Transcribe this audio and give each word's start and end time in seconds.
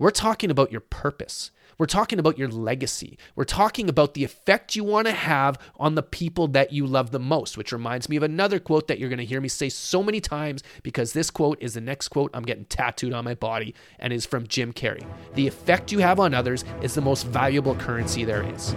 We're 0.00 0.10
talking 0.10 0.50
about 0.50 0.72
your 0.72 0.80
purpose. 0.80 1.50
We're 1.76 1.84
talking 1.84 2.18
about 2.18 2.38
your 2.38 2.48
legacy. 2.48 3.18
We're 3.36 3.44
talking 3.44 3.90
about 3.90 4.14
the 4.14 4.24
effect 4.24 4.74
you 4.74 4.82
want 4.82 5.08
to 5.08 5.12
have 5.12 5.58
on 5.76 5.94
the 5.94 6.02
people 6.02 6.48
that 6.48 6.72
you 6.72 6.86
love 6.86 7.10
the 7.10 7.18
most, 7.18 7.58
which 7.58 7.70
reminds 7.70 8.08
me 8.08 8.16
of 8.16 8.22
another 8.22 8.58
quote 8.58 8.88
that 8.88 8.98
you're 8.98 9.10
going 9.10 9.18
to 9.18 9.26
hear 9.26 9.42
me 9.42 9.48
say 9.48 9.68
so 9.68 10.02
many 10.02 10.18
times 10.18 10.62
because 10.82 11.12
this 11.12 11.30
quote 11.30 11.58
is 11.60 11.74
the 11.74 11.82
next 11.82 12.08
quote 12.08 12.30
I'm 12.32 12.44
getting 12.44 12.64
tattooed 12.64 13.12
on 13.12 13.26
my 13.26 13.34
body 13.34 13.74
and 13.98 14.10
is 14.10 14.24
from 14.24 14.46
Jim 14.46 14.72
Carrey. 14.72 15.06
The 15.34 15.46
effect 15.46 15.92
you 15.92 15.98
have 15.98 16.18
on 16.18 16.32
others 16.32 16.64
is 16.80 16.94
the 16.94 17.02
most 17.02 17.26
valuable 17.26 17.74
currency 17.74 18.24
there 18.24 18.42
is. 18.54 18.74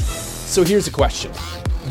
So 0.00 0.64
here's 0.64 0.88
a 0.88 0.92
question 0.92 1.30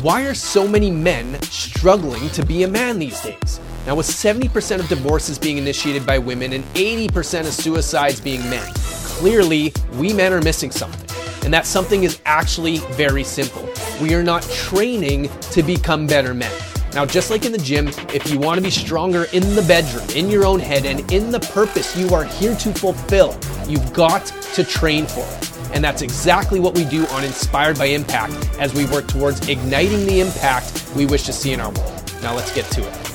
Why 0.02 0.26
are 0.26 0.34
so 0.34 0.68
many 0.68 0.92
men 0.92 1.42
struggling 1.42 2.30
to 2.30 2.46
be 2.46 2.62
a 2.62 2.68
man 2.68 3.00
these 3.00 3.20
days? 3.20 3.58
Now, 3.84 3.96
with 3.96 4.06
70% 4.06 4.78
of 4.78 4.88
divorces 4.88 5.40
being 5.40 5.58
initiated 5.58 6.06
by 6.06 6.18
women 6.18 6.52
and 6.52 6.62
80% 6.74 7.40
of 7.40 7.52
suicides 7.52 8.20
being 8.20 8.48
men, 8.48 8.64
clearly 8.74 9.72
we 9.94 10.12
men 10.12 10.32
are 10.32 10.40
missing 10.40 10.70
something. 10.70 11.04
And 11.44 11.52
that 11.52 11.66
something 11.66 12.04
is 12.04 12.20
actually 12.26 12.78
very 12.92 13.24
simple. 13.24 13.68
We 14.00 14.14
are 14.14 14.22
not 14.22 14.44
training 14.44 15.30
to 15.50 15.64
become 15.64 16.06
better 16.06 16.32
men. 16.32 16.52
Now, 16.94 17.04
just 17.04 17.32
like 17.32 17.44
in 17.44 17.50
the 17.50 17.58
gym, 17.58 17.88
if 18.14 18.30
you 18.30 18.38
want 18.38 18.58
to 18.58 18.62
be 18.62 18.70
stronger 18.70 19.24
in 19.32 19.56
the 19.56 19.62
bedroom, 19.62 20.08
in 20.16 20.30
your 20.30 20.44
own 20.46 20.60
head, 20.60 20.86
and 20.86 21.10
in 21.10 21.32
the 21.32 21.40
purpose 21.40 21.96
you 21.96 22.14
are 22.14 22.24
here 22.24 22.54
to 22.54 22.72
fulfill, 22.72 23.36
you've 23.66 23.92
got 23.92 24.26
to 24.54 24.62
train 24.62 25.06
for 25.06 25.26
it. 25.26 25.47
And 25.72 25.84
that's 25.84 26.02
exactly 26.02 26.60
what 26.60 26.74
we 26.74 26.84
do 26.84 27.06
on 27.08 27.24
Inspired 27.24 27.78
by 27.78 27.86
Impact 27.86 28.32
as 28.58 28.74
we 28.74 28.86
work 28.86 29.06
towards 29.06 29.48
igniting 29.48 30.06
the 30.06 30.20
impact 30.20 30.90
we 30.96 31.06
wish 31.06 31.24
to 31.24 31.32
see 31.32 31.52
in 31.52 31.60
our 31.60 31.70
world. 31.70 32.12
Now, 32.22 32.34
let's 32.34 32.54
get 32.54 32.64
to 32.72 32.86
it. 32.86 33.08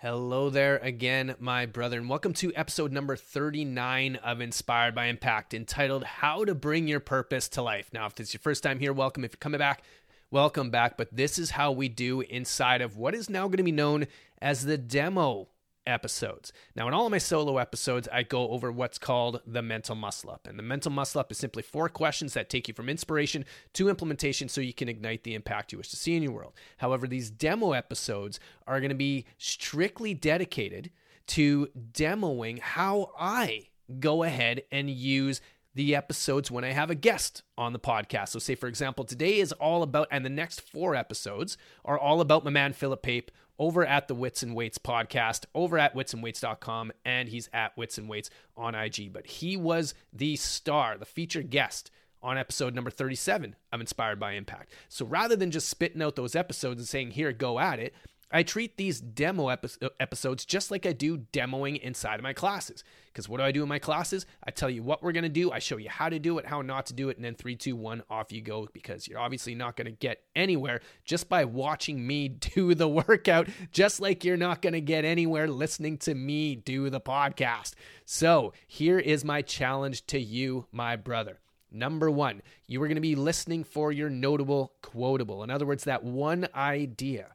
Hello 0.00 0.48
there 0.48 0.78
again, 0.78 1.34
my 1.38 1.66
brother, 1.66 1.98
and 1.98 2.08
welcome 2.08 2.32
to 2.34 2.54
episode 2.54 2.92
number 2.92 3.16
39 3.16 4.16
of 4.16 4.40
Inspired 4.40 4.94
by 4.94 5.06
Impact, 5.06 5.52
entitled 5.52 6.04
How 6.04 6.44
to 6.44 6.54
Bring 6.54 6.88
Your 6.88 7.00
Purpose 7.00 7.48
to 7.50 7.62
Life. 7.62 7.90
Now, 7.92 8.06
if 8.06 8.14
this 8.14 8.28
is 8.28 8.34
your 8.34 8.40
first 8.40 8.62
time 8.62 8.78
here, 8.78 8.92
welcome. 8.92 9.24
If 9.24 9.32
you're 9.32 9.38
coming 9.38 9.58
back, 9.58 9.82
welcome 10.30 10.70
back. 10.70 10.96
But 10.96 11.14
this 11.14 11.38
is 11.38 11.50
how 11.50 11.72
we 11.72 11.88
do 11.88 12.22
inside 12.22 12.80
of 12.80 12.96
what 12.96 13.14
is 13.14 13.28
now 13.28 13.48
going 13.48 13.58
to 13.58 13.62
be 13.62 13.72
known 13.72 14.06
as 14.40 14.64
the 14.64 14.78
demo 14.78 15.48
episodes. 15.88 16.52
Now, 16.76 16.86
in 16.86 16.94
all 16.94 17.06
of 17.06 17.10
my 17.10 17.18
solo 17.18 17.58
episodes, 17.58 18.08
I 18.12 18.22
go 18.22 18.48
over 18.50 18.70
what's 18.70 18.98
called 18.98 19.40
the 19.46 19.62
mental 19.62 19.96
muscle 19.96 20.30
up. 20.30 20.46
And 20.46 20.58
the 20.58 20.62
mental 20.62 20.92
muscle 20.92 21.20
up 21.20 21.32
is 21.32 21.38
simply 21.38 21.62
four 21.62 21.88
questions 21.88 22.34
that 22.34 22.50
take 22.50 22.68
you 22.68 22.74
from 22.74 22.88
inspiration 22.88 23.44
to 23.74 23.88
implementation 23.88 24.48
so 24.48 24.60
you 24.60 24.74
can 24.74 24.88
ignite 24.88 25.24
the 25.24 25.34
impact 25.34 25.72
you 25.72 25.78
wish 25.78 25.88
to 25.90 25.96
see 25.96 26.16
in 26.16 26.22
your 26.22 26.32
world. 26.32 26.54
However, 26.76 27.06
these 27.06 27.30
demo 27.30 27.72
episodes 27.72 28.38
are 28.66 28.80
going 28.80 28.90
to 28.90 28.94
be 28.94 29.24
strictly 29.38 30.14
dedicated 30.14 30.90
to 31.28 31.68
demoing 31.92 32.58
how 32.60 33.10
I 33.18 33.68
go 34.00 34.22
ahead 34.22 34.62
and 34.70 34.90
use 34.90 35.40
the 35.78 35.94
episodes 35.94 36.50
when 36.50 36.64
I 36.64 36.72
have 36.72 36.90
a 36.90 36.96
guest 36.96 37.44
on 37.56 37.72
the 37.72 37.78
podcast. 37.78 38.30
So, 38.30 38.40
say 38.40 38.56
for 38.56 38.66
example, 38.66 39.04
today 39.04 39.38
is 39.38 39.52
all 39.52 39.84
about, 39.84 40.08
and 40.10 40.24
the 40.24 40.28
next 40.28 40.60
four 40.60 40.96
episodes 40.96 41.56
are 41.84 41.96
all 41.96 42.20
about 42.20 42.44
my 42.44 42.50
man 42.50 42.72
Philip 42.72 43.00
Pape 43.00 43.30
over 43.60 43.86
at 43.86 44.08
the 44.08 44.14
Wits 44.16 44.42
and 44.42 44.56
Weights 44.56 44.78
podcast, 44.78 45.44
over 45.54 45.78
at 45.78 45.94
witsandweights.com, 45.94 46.90
and 47.04 47.28
he's 47.28 47.48
at 47.52 47.76
Wits 47.76 47.96
and 47.96 48.08
Weights 48.08 48.28
on 48.56 48.74
IG. 48.74 49.12
But 49.12 49.28
he 49.28 49.56
was 49.56 49.94
the 50.12 50.34
star, 50.34 50.98
the 50.98 51.06
featured 51.06 51.48
guest 51.48 51.92
on 52.20 52.36
episode 52.36 52.74
number 52.74 52.90
37 52.90 53.54
of 53.72 53.80
Inspired 53.80 54.18
by 54.18 54.32
Impact. 54.32 54.72
So 54.88 55.06
rather 55.06 55.36
than 55.36 55.52
just 55.52 55.68
spitting 55.68 56.02
out 56.02 56.16
those 56.16 56.34
episodes 56.34 56.80
and 56.80 56.88
saying, 56.88 57.12
here, 57.12 57.32
go 57.32 57.60
at 57.60 57.78
it, 57.78 57.94
I 58.30 58.42
treat 58.42 58.76
these 58.76 59.00
demo 59.00 59.48
epi- 59.48 59.68
uh, 59.80 59.88
episodes 60.00 60.44
just 60.44 60.70
like 60.70 60.84
I 60.84 60.92
do 60.92 61.18
demoing 61.32 61.80
inside 61.80 62.16
of 62.16 62.22
my 62.22 62.34
classes. 62.34 62.84
Because 63.06 63.28
what 63.28 63.38
do 63.38 63.44
I 63.44 63.52
do 63.52 63.62
in 63.62 63.68
my 63.68 63.78
classes? 63.78 64.26
I 64.44 64.50
tell 64.50 64.68
you 64.68 64.82
what 64.82 65.02
we're 65.02 65.12
going 65.12 65.22
to 65.22 65.30
do, 65.30 65.50
I 65.50 65.58
show 65.58 65.78
you 65.78 65.88
how 65.88 66.08
to 66.08 66.18
do 66.18 66.38
it, 66.38 66.46
how 66.46 66.60
not 66.60 66.86
to 66.86 66.94
do 66.94 67.08
it, 67.08 67.16
and 67.16 67.24
then 67.24 67.34
three, 67.34 67.56
two, 67.56 67.74
one, 67.74 68.02
off 68.10 68.30
you 68.30 68.42
go. 68.42 68.68
Because 68.72 69.08
you're 69.08 69.18
obviously 69.18 69.54
not 69.54 69.76
going 69.76 69.86
to 69.86 69.92
get 69.92 70.22
anywhere 70.36 70.80
just 71.04 71.28
by 71.28 71.44
watching 71.44 72.06
me 72.06 72.28
do 72.28 72.74
the 72.74 72.88
workout, 72.88 73.48
just 73.72 74.00
like 74.00 74.24
you're 74.24 74.36
not 74.36 74.62
going 74.62 74.74
to 74.74 74.80
get 74.80 75.04
anywhere 75.04 75.48
listening 75.48 75.96
to 75.98 76.14
me 76.14 76.54
do 76.54 76.90
the 76.90 77.00
podcast. 77.00 77.72
So 78.04 78.52
here 78.66 78.98
is 78.98 79.24
my 79.24 79.42
challenge 79.42 80.06
to 80.08 80.20
you, 80.20 80.66
my 80.70 80.96
brother. 80.96 81.38
Number 81.70 82.10
one, 82.10 82.42
you 82.66 82.82
are 82.82 82.86
going 82.88 82.96
to 82.96 83.00
be 83.00 83.14
listening 83.14 83.62
for 83.64 83.92
your 83.92 84.08
notable 84.08 84.72
quotable. 84.80 85.42
In 85.42 85.50
other 85.50 85.66
words, 85.66 85.84
that 85.84 86.02
one 86.02 86.48
idea 86.54 87.34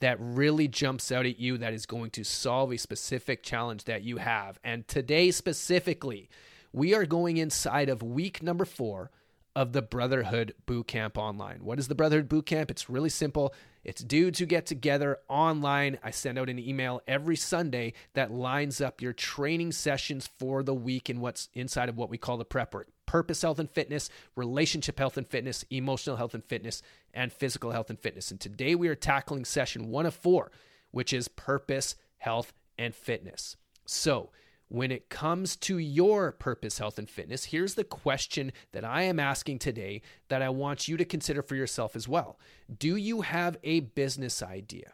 that 0.00 0.16
really 0.20 0.66
jumps 0.66 1.12
out 1.12 1.26
at 1.26 1.38
you 1.38 1.58
that 1.58 1.72
is 1.72 1.86
going 1.86 2.10
to 2.10 2.24
solve 2.24 2.72
a 2.72 2.78
specific 2.78 3.42
challenge 3.42 3.84
that 3.84 4.02
you 4.02 4.16
have. 4.16 4.58
And 4.64 4.86
today, 4.88 5.30
specifically, 5.30 6.28
we 6.72 6.94
are 6.94 7.06
going 7.06 7.36
inside 7.36 7.88
of 7.88 8.02
week 8.02 8.42
number 8.42 8.64
four 8.64 9.10
of 9.56 9.72
the 9.72 9.82
Brotherhood 9.82 10.54
Bootcamp 10.66 11.16
online. 11.16 11.64
What 11.64 11.78
is 11.78 11.88
the 11.88 11.94
Brotherhood 11.94 12.28
Bootcamp? 12.28 12.70
It's 12.70 12.88
really 12.88 13.10
simple. 13.10 13.54
It's 13.82 14.02
dudes 14.02 14.38
who 14.38 14.46
get 14.46 14.66
together 14.66 15.18
online. 15.28 15.98
I 16.02 16.10
send 16.10 16.38
out 16.38 16.48
an 16.48 16.58
email 16.58 17.02
every 17.08 17.36
Sunday 17.36 17.94
that 18.14 18.30
lines 18.30 18.80
up 18.80 19.02
your 19.02 19.12
training 19.12 19.72
sessions 19.72 20.28
for 20.38 20.62
the 20.62 20.74
week 20.74 21.08
and 21.08 21.20
what's 21.20 21.48
inside 21.54 21.88
of 21.88 21.96
what 21.96 22.10
we 22.10 22.18
call 22.18 22.36
the 22.36 22.44
prep 22.44 22.74
work 22.74 22.88
purpose 23.10 23.42
health 23.42 23.58
and 23.58 23.68
fitness, 23.68 24.08
relationship 24.36 24.96
health 24.96 25.16
and 25.16 25.26
fitness, 25.26 25.64
emotional 25.68 26.14
health 26.14 26.32
and 26.32 26.44
fitness, 26.44 26.80
and 27.12 27.32
physical 27.32 27.72
health 27.72 27.90
and 27.90 27.98
fitness. 27.98 28.30
And 28.30 28.38
today 28.38 28.76
we 28.76 28.86
are 28.86 28.94
tackling 28.94 29.44
session 29.44 29.88
one 29.88 30.06
of 30.06 30.14
four, 30.14 30.52
which 30.92 31.12
is 31.12 31.26
purpose, 31.26 31.96
health, 32.18 32.52
and 32.78 32.94
fitness. 32.94 33.56
So, 33.84 34.30
when 34.70 34.92
it 34.92 35.08
comes 35.08 35.56
to 35.56 35.78
your 35.78 36.30
purpose, 36.30 36.78
health, 36.78 36.96
and 36.96 37.10
fitness, 37.10 37.46
here's 37.46 37.74
the 37.74 37.82
question 37.82 38.52
that 38.70 38.84
I 38.84 39.02
am 39.02 39.18
asking 39.18 39.58
today 39.58 40.00
that 40.28 40.42
I 40.42 40.48
want 40.48 40.86
you 40.86 40.96
to 40.96 41.04
consider 41.04 41.42
for 41.42 41.56
yourself 41.56 41.96
as 41.96 42.06
well. 42.06 42.38
Do 42.78 42.94
you 42.94 43.22
have 43.22 43.58
a 43.64 43.80
business 43.80 44.44
idea, 44.44 44.92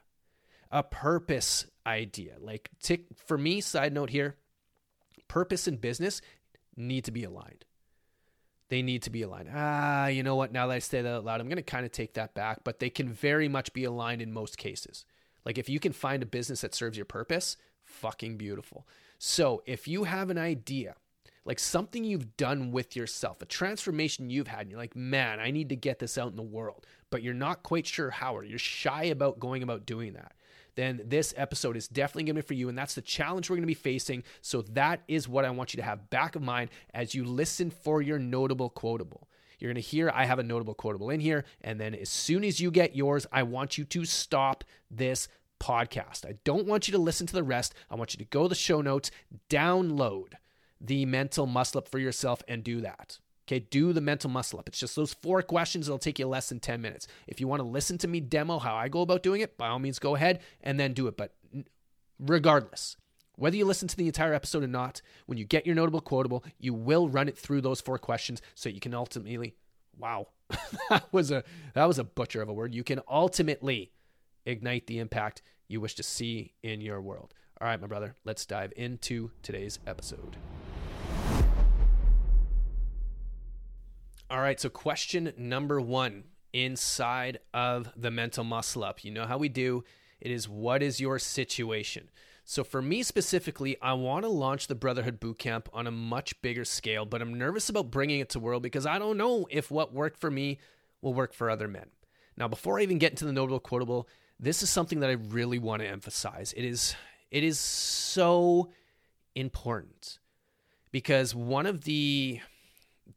a 0.72 0.82
purpose 0.82 1.66
idea? 1.86 2.36
Like, 2.40 2.70
tick, 2.82 3.02
for 3.26 3.36
me, 3.36 3.60
side 3.60 3.92
note 3.92 4.08
here, 4.08 4.36
purpose 5.28 5.66
and 5.66 5.78
business 5.78 6.22
need 6.74 7.04
to 7.04 7.10
be 7.10 7.24
aligned. 7.24 7.66
They 8.70 8.80
need 8.80 9.02
to 9.02 9.10
be 9.10 9.20
aligned. 9.20 9.50
Ah, 9.54 10.06
you 10.06 10.22
know 10.22 10.36
what? 10.36 10.52
Now 10.52 10.68
that 10.68 10.74
I 10.74 10.78
say 10.78 11.02
that 11.02 11.16
out 11.16 11.24
loud, 11.26 11.42
I'm 11.42 11.48
going 11.48 11.56
to 11.56 11.62
kind 11.62 11.84
of 11.84 11.92
take 11.92 12.14
that 12.14 12.34
back, 12.34 12.60
but 12.64 12.78
they 12.78 12.88
can 12.88 13.10
very 13.10 13.46
much 13.46 13.74
be 13.74 13.84
aligned 13.84 14.22
in 14.22 14.32
most 14.32 14.56
cases. 14.56 15.04
Like, 15.44 15.58
if 15.58 15.68
you 15.68 15.80
can 15.80 15.92
find 15.92 16.22
a 16.22 16.26
business 16.26 16.62
that 16.62 16.74
serves 16.74 16.96
your 16.96 17.04
purpose, 17.04 17.58
fucking 17.84 18.38
beautiful. 18.38 18.86
So 19.18 19.62
if 19.66 19.88
you 19.88 20.04
have 20.04 20.30
an 20.30 20.38
idea, 20.38 20.94
like 21.44 21.58
something 21.58 22.04
you've 22.04 22.36
done 22.36 22.72
with 22.72 22.96
yourself, 22.96 23.40
a 23.40 23.46
transformation 23.46 24.30
you've 24.30 24.48
had, 24.48 24.62
and 24.62 24.70
you're 24.70 24.80
like, 24.80 24.96
man, 24.96 25.38
I 25.40 25.50
need 25.50 25.68
to 25.68 25.76
get 25.76 25.98
this 25.98 26.18
out 26.18 26.30
in 26.30 26.36
the 26.36 26.42
world, 26.42 26.86
but 27.10 27.22
you're 27.22 27.34
not 27.34 27.62
quite 27.62 27.86
sure 27.86 28.10
how, 28.10 28.36
or 28.36 28.44
you're 28.44 28.58
shy 28.58 29.04
about 29.04 29.38
going 29.38 29.62
about 29.62 29.86
doing 29.86 30.14
that, 30.14 30.32
then 30.74 31.00
this 31.04 31.32
episode 31.36 31.76
is 31.76 31.88
definitely 31.88 32.24
going 32.24 32.36
to 32.36 32.42
be 32.42 32.46
for 32.46 32.54
you. 32.54 32.68
And 32.68 32.76
that's 32.76 32.94
the 32.94 33.00
challenge 33.00 33.48
we're 33.48 33.56
going 33.56 33.62
to 33.62 33.66
be 33.66 33.74
facing. 33.74 34.24
So 34.42 34.62
that 34.62 35.02
is 35.08 35.28
what 35.28 35.44
I 35.44 35.50
want 35.50 35.72
you 35.72 35.78
to 35.78 35.84
have 35.84 36.10
back 36.10 36.36
of 36.36 36.42
mind 36.42 36.70
as 36.92 37.14
you 37.14 37.24
listen 37.24 37.70
for 37.70 38.02
your 38.02 38.18
notable 38.18 38.68
quotable. 38.68 39.28
You're 39.58 39.70
going 39.70 39.82
to 39.82 39.88
hear 39.88 40.12
I 40.14 40.26
have 40.26 40.38
a 40.38 40.42
notable 40.42 40.74
quotable 40.74 41.10
in 41.10 41.20
here. 41.20 41.44
And 41.62 41.80
then 41.80 41.94
as 41.94 42.10
soon 42.10 42.44
as 42.44 42.60
you 42.60 42.70
get 42.70 42.94
yours, 42.94 43.26
I 43.32 43.42
want 43.44 43.78
you 43.78 43.84
to 43.84 44.04
stop 44.04 44.64
this 44.90 45.28
podcast. 45.60 46.26
I 46.26 46.38
don't 46.44 46.66
want 46.66 46.88
you 46.88 46.92
to 46.92 46.98
listen 46.98 47.26
to 47.26 47.34
the 47.34 47.42
rest. 47.42 47.74
I 47.90 47.94
want 47.94 48.14
you 48.14 48.18
to 48.18 48.24
go 48.24 48.44
to 48.44 48.48
the 48.48 48.54
show 48.54 48.80
notes, 48.80 49.10
download 49.48 50.34
the 50.80 51.06
mental 51.06 51.46
muscle 51.46 51.78
up 51.78 51.88
for 51.88 51.98
yourself, 51.98 52.42
and 52.48 52.62
do 52.62 52.80
that. 52.82 53.18
Okay, 53.48 53.60
do 53.60 53.92
the 53.92 54.00
mental 54.00 54.28
muscle 54.28 54.58
up. 54.58 54.68
It's 54.68 54.80
just 54.80 54.96
those 54.96 55.14
four 55.14 55.40
questions. 55.40 55.86
It'll 55.86 55.98
take 55.98 56.18
you 56.18 56.26
less 56.26 56.48
than 56.48 56.58
10 56.58 56.80
minutes. 56.80 57.06
If 57.28 57.40
you 57.40 57.46
want 57.46 57.60
to 57.60 57.68
listen 57.68 57.96
to 57.98 58.08
me 58.08 58.18
demo 58.18 58.58
how 58.58 58.74
I 58.74 58.88
go 58.88 59.02
about 59.02 59.22
doing 59.22 59.40
it, 59.40 59.56
by 59.56 59.68
all 59.68 59.78
means, 59.78 60.00
go 60.00 60.16
ahead 60.16 60.40
and 60.60 60.80
then 60.80 60.94
do 60.94 61.06
it. 61.06 61.16
But 61.16 61.32
regardless, 62.18 62.96
whether 63.36 63.56
you 63.56 63.64
listen 63.64 63.86
to 63.86 63.96
the 63.96 64.06
entire 64.06 64.34
episode 64.34 64.64
or 64.64 64.68
not, 64.68 65.00
when 65.26 65.38
you 65.38 65.44
get 65.44 65.64
your 65.64 65.76
notable 65.76 66.00
quotable, 66.00 66.44
you 66.58 66.74
will 66.74 67.08
run 67.08 67.28
it 67.28 67.38
through 67.38 67.60
those 67.60 67.80
four 67.80 67.98
questions 67.98 68.42
so 68.54 68.68
you 68.68 68.80
can 68.80 68.94
ultimately, 68.94 69.54
wow, 69.96 70.26
that 70.90 71.04
was 71.12 71.30
a 71.30 71.44
that 71.74 71.84
was 71.84 71.98
a 71.98 72.04
butcher 72.04 72.42
of 72.42 72.48
a 72.48 72.52
word. 72.52 72.74
You 72.74 72.82
can 72.82 73.00
ultimately 73.08 73.92
ignite 74.46 74.86
the 74.86 74.98
impact 74.98 75.42
you 75.68 75.80
wish 75.80 75.94
to 75.96 76.02
see 76.02 76.54
in 76.62 76.80
your 76.80 77.00
world. 77.00 77.34
All 77.60 77.66
right, 77.66 77.80
my 77.80 77.86
brother, 77.86 78.14
let's 78.24 78.46
dive 78.46 78.72
into 78.76 79.30
today's 79.42 79.78
episode. 79.86 80.36
All 84.30 84.40
right, 84.40 84.58
so 84.58 84.68
question 84.68 85.32
number 85.36 85.80
one 85.80 86.24
inside 86.52 87.38
of 87.52 87.92
the 87.96 88.10
mental 88.10 88.44
muscle 88.44 88.84
up. 88.84 89.04
You 89.04 89.10
know 89.10 89.26
how 89.26 89.38
we 89.38 89.48
do 89.48 89.84
it 90.20 90.30
is 90.30 90.48
what 90.48 90.82
is 90.82 91.00
your 91.00 91.18
situation? 91.18 92.08
So, 92.48 92.62
for 92.62 92.80
me 92.80 93.02
specifically, 93.02 93.76
I 93.82 93.94
want 93.94 94.24
to 94.24 94.28
launch 94.28 94.68
the 94.68 94.76
Brotherhood 94.76 95.20
Bootcamp 95.20 95.66
on 95.72 95.88
a 95.88 95.90
much 95.90 96.40
bigger 96.42 96.64
scale, 96.64 97.04
but 97.04 97.20
I'm 97.20 97.34
nervous 97.34 97.68
about 97.68 97.90
bringing 97.90 98.20
it 98.20 98.28
to 98.30 98.40
world 98.40 98.62
because 98.62 98.86
I 98.86 99.00
don't 99.00 99.16
know 99.16 99.46
if 99.50 99.70
what 99.70 99.92
worked 99.92 100.20
for 100.20 100.30
me 100.30 100.60
will 101.02 101.12
work 101.12 101.34
for 101.34 101.50
other 101.50 101.66
men. 101.66 101.86
Now, 102.36 102.46
before 102.46 102.78
I 102.78 102.82
even 102.82 102.98
get 102.98 103.10
into 103.10 103.24
the 103.24 103.32
notable 103.32 103.58
quotable, 103.58 104.08
this 104.38 104.62
is 104.62 104.70
something 104.70 105.00
that 105.00 105.10
I 105.10 105.14
really 105.14 105.58
want 105.58 105.82
to 105.82 105.88
emphasize. 105.88 106.52
It 106.56 106.64
is 106.64 106.94
it 107.30 107.42
is 107.42 107.58
so 107.58 108.70
important 109.34 110.18
because 110.92 111.34
one 111.34 111.66
of 111.66 111.84
the 111.84 112.40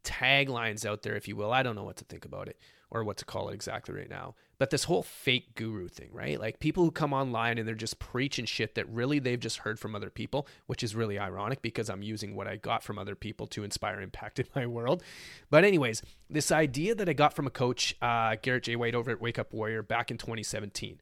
taglines 0.04 0.86
out 0.86 1.04
there, 1.04 1.16
if 1.16 1.28
you 1.28 1.36
will, 1.36 1.52
I 1.52 1.64
don't 1.64 1.76
know 1.76 1.84
what 1.84 1.98
to 1.98 2.06
think 2.06 2.26
about 2.26 2.48
it 2.48 2.58
or 2.90 3.04
what 3.04 3.18
to 3.18 3.26
call 3.26 3.50
it 3.50 3.54
exactly 3.54 3.96
right 3.96 4.10
now, 4.10 4.36
but 4.60 4.72
this 4.72 4.84
whole 4.84 5.02
fake 5.02 5.56
guru 5.56 5.88
thing, 5.88 6.10
right? 6.12 6.38
Like 6.38 6.60
people 6.60 6.84
who 6.84 6.92
come 6.92 7.14
online 7.14 7.58
and 7.58 7.66
they're 7.66 7.76
just 7.76 7.98
preaching 7.98 8.44
shit 8.44 8.76
that 8.76 8.88
really 8.90 9.18
they've 9.18 9.40
just 9.40 9.60
heard 9.60 9.80
from 9.80 9.96
other 9.96 10.10
people, 10.10 10.48
which 10.68 10.84
is 10.84 10.96
really 10.96 11.18
ironic 11.18 11.62
because 11.62 11.90
I'm 11.90 12.04
using 12.04 12.36
what 12.36 12.46
I 12.46 12.58
got 12.58 12.84
from 12.84 13.00
other 13.00 13.16
people 13.16 13.48
to 13.48 13.64
inspire 13.64 14.02
impact 14.02 14.38
in 14.38 14.48
my 14.54 14.68
world. 14.68 15.02
But, 15.50 15.64
anyways, 15.64 16.04
this 16.30 16.52
idea 16.52 16.94
that 16.96 17.08
I 17.08 17.14
got 17.14 17.34
from 17.34 17.48
a 17.48 17.50
coach, 17.50 17.96
uh, 18.02 18.36
Garrett 18.42 18.64
J. 18.64 18.76
White 18.76 18.96
over 18.96 19.12
at 19.12 19.22
Wake 19.22 19.40
Up 19.40 19.54
Warrior 19.54 19.82
back 19.82 20.12
in 20.12 20.18
2017. 20.18 21.00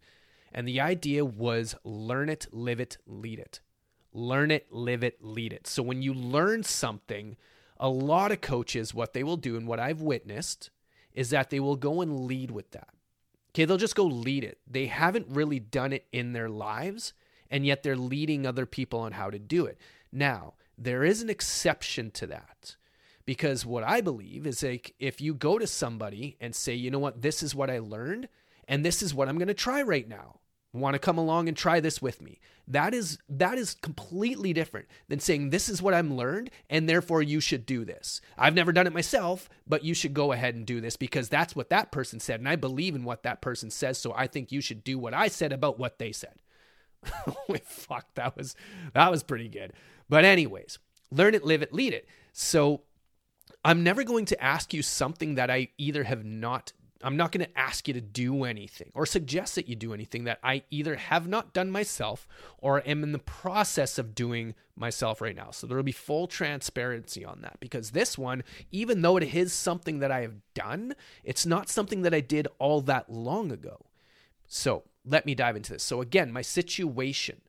And 0.53 0.67
the 0.67 0.79
idea 0.79 1.25
was 1.25 1.75
learn 1.83 2.29
it, 2.29 2.45
live 2.51 2.79
it, 2.79 2.97
lead 3.07 3.39
it. 3.39 3.59
Learn 4.13 4.51
it, 4.51 4.67
live 4.71 5.03
it, 5.03 5.17
lead 5.19 5.51
it. 5.51 5.65
So 5.65 5.81
when 5.81 6.03
you 6.03 6.13
learn 6.13 6.63
something, 6.63 7.37
a 7.79 7.89
lot 7.89 8.31
of 8.31 8.39
coaches, 8.39 8.93
what 8.93 9.13
they 9.13 9.23
will 9.23 9.35
do 9.35 9.57
and 9.57 9.67
what 9.67 9.79
I've 9.79 10.01
witnessed 10.01 10.69
is 11.13 11.31
that 11.31 11.49
they 11.49 11.59
will 11.59 11.75
go 11.75 12.01
and 12.01 12.19
lead 12.21 12.51
with 12.51 12.69
that. 12.71 12.89
Okay, 13.57 13.65
they'll 13.65 13.77
just 13.77 13.95
go 13.95 14.05
lead 14.05 14.43
it. 14.43 14.59
They 14.69 14.85
haven't 14.85 15.25
really 15.29 15.59
done 15.59 15.91
it 15.91 16.05
in 16.11 16.33
their 16.33 16.47
lives, 16.47 17.13
and 17.49 17.65
yet 17.65 17.81
they're 17.81 17.95
leading 17.95 18.45
other 18.45 18.67
people 18.67 18.99
on 18.99 19.13
how 19.13 19.31
to 19.31 19.39
do 19.39 19.65
it. 19.65 19.79
Now, 20.11 20.53
there 20.77 21.03
is 21.03 21.23
an 21.23 21.29
exception 21.31 22.11
to 22.11 22.27
that. 22.27 22.75
Because 23.25 23.65
what 23.65 23.83
I 23.83 23.99
believe 24.01 24.45
is 24.45 24.61
like 24.61 24.93
if 24.99 25.19
you 25.21 25.33
go 25.33 25.57
to 25.57 25.65
somebody 25.65 26.37
and 26.39 26.53
say, 26.53 26.75
you 26.75 26.91
know 26.91 26.99
what, 26.99 27.23
this 27.23 27.41
is 27.41 27.55
what 27.55 27.71
I 27.71 27.79
learned, 27.79 28.29
and 28.67 28.85
this 28.85 29.01
is 29.01 29.11
what 29.11 29.27
I'm 29.27 29.39
going 29.39 29.47
to 29.47 29.55
try 29.55 29.81
right 29.81 30.07
now 30.07 30.39
want 30.79 30.93
to 30.93 30.99
come 30.99 31.17
along 31.17 31.47
and 31.47 31.55
try 31.55 31.79
this 31.79 32.01
with 32.01 32.21
me. 32.21 32.39
That 32.67 32.93
is 32.93 33.17
that 33.29 33.57
is 33.57 33.75
completely 33.75 34.53
different 34.53 34.87
than 35.07 35.19
saying 35.19 35.49
this 35.49 35.69
is 35.69 35.81
what 35.81 35.93
i'm 35.93 36.15
learned 36.15 36.49
and 36.69 36.87
therefore 36.87 37.21
you 37.21 37.39
should 37.39 37.65
do 37.65 37.85
this. 37.85 38.19
I've 38.37 38.55
never 38.55 38.71
done 38.73 38.87
it 38.87 38.93
myself 38.93 39.49
but 39.67 39.83
you 39.83 39.93
should 39.93 40.13
go 40.13 40.31
ahead 40.31 40.55
and 40.55 40.65
do 40.65 40.81
this 40.81 40.97
because 40.97 41.29
that's 41.29 41.55
what 41.55 41.69
that 41.69 41.91
person 41.91 42.19
said 42.19 42.39
and 42.39 42.49
i 42.49 42.55
believe 42.55 42.95
in 42.95 43.03
what 43.03 43.23
that 43.23 43.41
person 43.41 43.69
says 43.71 43.97
so 43.97 44.13
i 44.15 44.27
think 44.27 44.51
you 44.51 44.59
should 44.59 44.83
do 44.83 44.99
what 44.99 45.13
i 45.13 45.27
said 45.27 45.51
about 45.53 45.79
what 45.79 45.99
they 45.99 46.11
said. 46.11 46.35
Fuck 47.63 48.13
that 48.15 48.35
was 48.35 48.55
that 48.93 49.11
was 49.11 49.23
pretty 49.23 49.47
good. 49.47 49.73
But 50.09 50.25
anyways 50.25 50.79
learn 51.09 51.35
it 51.35 51.45
live 51.45 51.61
it 51.61 51.73
lead 51.73 51.93
it. 51.93 52.07
So 52.33 52.81
i'm 53.63 53.83
never 53.83 54.03
going 54.03 54.25
to 54.25 54.43
ask 54.43 54.73
you 54.73 54.81
something 54.81 55.35
that 55.35 55.49
i 55.49 55.69
either 55.77 56.03
have 56.03 56.25
not 56.25 56.73
I'm 57.03 57.17
not 57.17 57.31
going 57.31 57.45
to 57.45 57.59
ask 57.59 57.87
you 57.87 57.93
to 57.93 58.01
do 58.01 58.43
anything 58.43 58.91
or 58.93 59.05
suggest 59.05 59.55
that 59.55 59.67
you 59.67 59.75
do 59.75 59.93
anything 59.93 60.23
that 60.23 60.39
I 60.43 60.63
either 60.71 60.95
have 60.95 61.27
not 61.27 61.53
done 61.53 61.69
myself 61.69 62.27
or 62.57 62.81
am 62.87 63.03
in 63.03 63.11
the 63.11 63.19
process 63.19 63.97
of 63.97 64.15
doing 64.15 64.55
myself 64.75 65.21
right 65.21 65.35
now. 65.35 65.51
So 65.51 65.67
there 65.67 65.77
will 65.77 65.83
be 65.83 65.91
full 65.91 66.27
transparency 66.27 67.23
on 67.23 67.41
that 67.41 67.59
because 67.59 67.91
this 67.91 68.17
one, 68.17 68.43
even 68.71 69.01
though 69.01 69.17
it 69.17 69.35
is 69.35 69.53
something 69.53 69.99
that 69.99 70.11
I 70.11 70.21
have 70.21 70.35
done, 70.53 70.95
it's 71.23 71.45
not 71.45 71.69
something 71.69 72.01
that 72.01 72.13
I 72.13 72.21
did 72.21 72.47
all 72.59 72.81
that 72.81 73.11
long 73.11 73.51
ago. 73.51 73.85
So 74.47 74.83
let 75.05 75.25
me 75.25 75.35
dive 75.35 75.55
into 75.55 75.73
this. 75.73 75.83
So, 75.83 76.01
again, 76.01 76.31
my 76.31 76.41
situation 76.41 77.41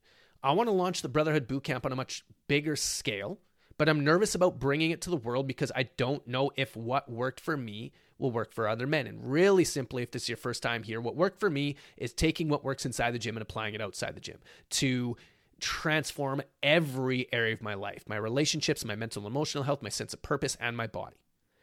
I 0.42 0.52
want 0.52 0.68
to 0.68 0.72
launch 0.72 1.02
the 1.02 1.08
Brotherhood 1.08 1.48
Bootcamp 1.48 1.84
on 1.84 1.92
a 1.92 1.96
much 1.96 2.24
bigger 2.46 2.76
scale, 2.76 3.38
but 3.76 3.88
I'm 3.88 4.04
nervous 4.04 4.34
about 4.34 4.60
bringing 4.60 4.92
it 4.92 5.00
to 5.02 5.10
the 5.10 5.16
world 5.16 5.46
because 5.46 5.72
I 5.74 5.84
don't 5.96 6.26
know 6.26 6.50
if 6.56 6.76
what 6.76 7.10
worked 7.10 7.40
for 7.40 7.56
me 7.56 7.92
will 8.18 8.30
work 8.30 8.52
for 8.52 8.68
other 8.68 8.86
men. 8.86 9.06
And 9.06 9.30
really 9.30 9.64
simply, 9.64 10.02
if 10.02 10.10
this 10.10 10.24
is 10.24 10.28
your 10.28 10.36
first 10.36 10.62
time 10.62 10.82
here, 10.82 11.00
what 11.00 11.16
worked 11.16 11.38
for 11.38 11.50
me 11.50 11.76
is 11.96 12.12
taking 12.12 12.48
what 12.48 12.64
works 12.64 12.84
inside 12.84 13.12
the 13.12 13.18
gym 13.18 13.36
and 13.36 13.42
applying 13.42 13.74
it 13.74 13.80
outside 13.80 14.14
the 14.14 14.20
gym 14.20 14.38
to 14.70 15.16
transform 15.60 16.40
every 16.62 17.26
area 17.32 17.52
of 17.52 17.60
my 17.60 17.74
life 17.74 18.04
my 18.08 18.16
relationships, 18.16 18.84
my 18.84 18.94
mental 18.94 19.22
and 19.24 19.30
emotional 19.30 19.64
health, 19.64 19.82
my 19.82 19.88
sense 19.88 20.14
of 20.14 20.22
purpose, 20.22 20.56
and 20.60 20.76
my 20.76 20.86
body. 20.86 21.16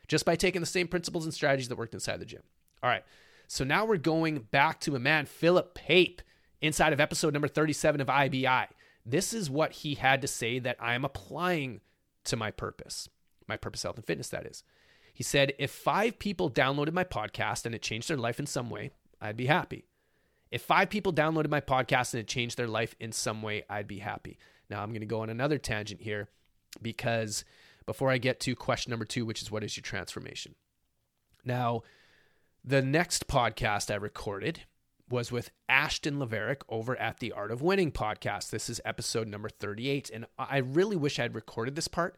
Just 0.07 0.25
by 0.25 0.35
taking 0.35 0.61
the 0.61 0.67
same 0.67 0.87
principles 0.87 1.25
and 1.25 1.33
strategies 1.33 1.69
that 1.69 1.77
worked 1.77 1.93
inside 1.93 2.19
the 2.19 2.25
gym. 2.25 2.43
All 2.83 2.89
right. 2.89 3.03
So 3.47 3.63
now 3.63 3.85
we're 3.85 3.97
going 3.97 4.39
back 4.51 4.79
to 4.81 4.95
a 4.95 4.99
man, 4.99 5.25
Philip 5.25 5.73
Pape, 5.73 6.21
inside 6.61 6.93
of 6.93 6.99
episode 6.99 7.33
number 7.33 7.47
37 7.47 8.01
of 8.01 8.07
IBI. 8.07 8.67
This 9.05 9.33
is 9.33 9.49
what 9.49 9.71
he 9.71 9.95
had 9.95 10.21
to 10.21 10.27
say 10.27 10.59
that 10.59 10.77
I 10.79 10.95
am 10.95 11.05
applying 11.05 11.81
to 12.25 12.35
my 12.35 12.51
purpose, 12.51 13.07
my 13.47 13.55
purpose, 13.55 13.83
health, 13.83 13.97
and 13.97 14.05
fitness, 14.05 14.29
that 14.29 14.45
is. 14.45 14.63
He 15.15 15.23
said, 15.23 15.53
if 15.57 15.71
five 15.71 16.19
people 16.19 16.51
downloaded 16.51 16.91
my 16.91 17.05
podcast 17.05 17.65
and 17.65 17.73
it 17.73 17.81
changed 17.81 18.09
their 18.09 18.17
life 18.17 18.37
in 18.37 18.45
some 18.45 18.69
way, 18.69 18.91
I'd 19.21 19.37
be 19.37 19.45
happy. 19.45 19.85
If 20.51 20.61
five 20.61 20.89
people 20.89 21.13
downloaded 21.13 21.49
my 21.49 21.61
podcast 21.61 22.13
and 22.13 22.19
it 22.19 22.27
changed 22.27 22.57
their 22.57 22.67
life 22.67 22.95
in 22.99 23.13
some 23.13 23.41
way, 23.41 23.63
I'd 23.69 23.87
be 23.87 23.99
happy. 23.99 24.37
Now, 24.69 24.83
I'm 24.83 24.89
going 24.89 24.99
to 24.99 25.05
go 25.05 25.21
on 25.21 25.29
another 25.29 25.57
tangent 25.57 26.01
here 26.01 26.27
because 26.81 27.45
before 27.85 28.11
I 28.11 28.17
get 28.17 28.41
to 28.41 28.57
question 28.57 28.89
number 28.89 29.05
two, 29.05 29.25
which 29.25 29.41
is 29.41 29.49
what 29.49 29.63
is 29.63 29.77
your 29.77 29.83
transformation? 29.83 30.55
Now, 31.45 31.83
the 32.65 32.81
next 32.81 33.25
podcast 33.25 33.89
I 33.89 33.95
recorded 33.95 34.63
was 35.09 35.31
with 35.31 35.49
Ashton 35.69 36.19
Laverick 36.19 36.63
over 36.67 36.97
at 36.97 37.21
the 37.21 37.31
Art 37.31 37.51
of 37.51 37.61
Winning 37.61 37.93
podcast. 37.93 38.49
This 38.49 38.69
is 38.69 38.81
episode 38.83 39.29
number 39.29 39.47
38. 39.47 40.09
And 40.13 40.25
I 40.37 40.57
really 40.57 40.97
wish 40.97 41.19
I'd 41.19 41.35
recorded 41.35 41.75
this 41.75 41.87
part 41.87 42.17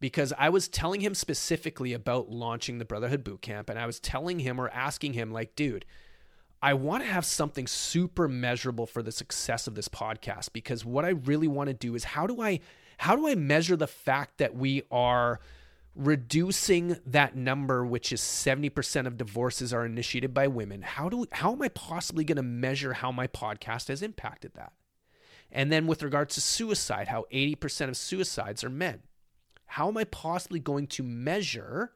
because 0.00 0.32
I 0.38 0.48
was 0.48 0.68
telling 0.68 1.00
him 1.00 1.14
specifically 1.14 1.92
about 1.92 2.30
launching 2.30 2.78
the 2.78 2.84
Brotherhood 2.84 3.24
Bootcamp, 3.24 3.70
and 3.70 3.78
I 3.78 3.86
was 3.86 4.00
telling 4.00 4.40
him 4.40 4.60
or 4.60 4.68
asking 4.68 5.14
him, 5.14 5.32
like, 5.32 5.56
dude, 5.56 5.84
I 6.62 6.74
want 6.74 7.04
to 7.04 7.10
have 7.10 7.24
something 7.24 7.66
super 7.66 8.28
measurable 8.28 8.86
for 8.86 9.02
the 9.02 9.12
success 9.12 9.66
of 9.66 9.74
this 9.74 9.88
podcast 9.88 10.52
because 10.52 10.84
what 10.84 11.04
I 11.04 11.10
really 11.10 11.48
want 11.48 11.68
to 11.68 11.74
do 11.74 11.94
is 11.94 12.04
how 12.04 12.26
do 12.26 12.40
I 12.40 12.60
how 12.98 13.14
do 13.14 13.28
I 13.28 13.34
measure 13.34 13.76
the 13.76 13.86
fact 13.86 14.38
that 14.38 14.56
we 14.56 14.82
are 14.90 15.38
reducing 15.94 16.96
that 17.06 17.36
number 17.36 17.84
which 17.84 18.12
is 18.12 18.20
70% 18.20 19.06
of 19.06 19.16
divorces 19.16 19.72
are 19.72 19.84
initiated 19.84 20.32
by 20.32 20.46
women? 20.46 20.82
How 20.82 21.08
do 21.08 21.26
how 21.32 21.52
am 21.52 21.62
I 21.62 21.68
possibly 21.68 22.24
going 22.24 22.36
to 22.36 22.42
measure 22.42 22.94
how 22.94 23.12
my 23.12 23.26
podcast 23.26 23.88
has 23.88 24.02
impacted 24.02 24.52
that? 24.54 24.72
And 25.52 25.70
then 25.70 25.86
with 25.86 26.02
regards 26.02 26.34
to 26.34 26.40
suicide 26.40 27.08
how 27.08 27.26
80% 27.32 27.88
of 27.88 27.96
suicides 27.96 28.64
are 28.64 28.70
men 28.70 29.02
how 29.66 29.88
am 29.88 29.96
I 29.96 30.04
possibly 30.04 30.60
going 30.60 30.86
to 30.88 31.02
measure 31.02 31.92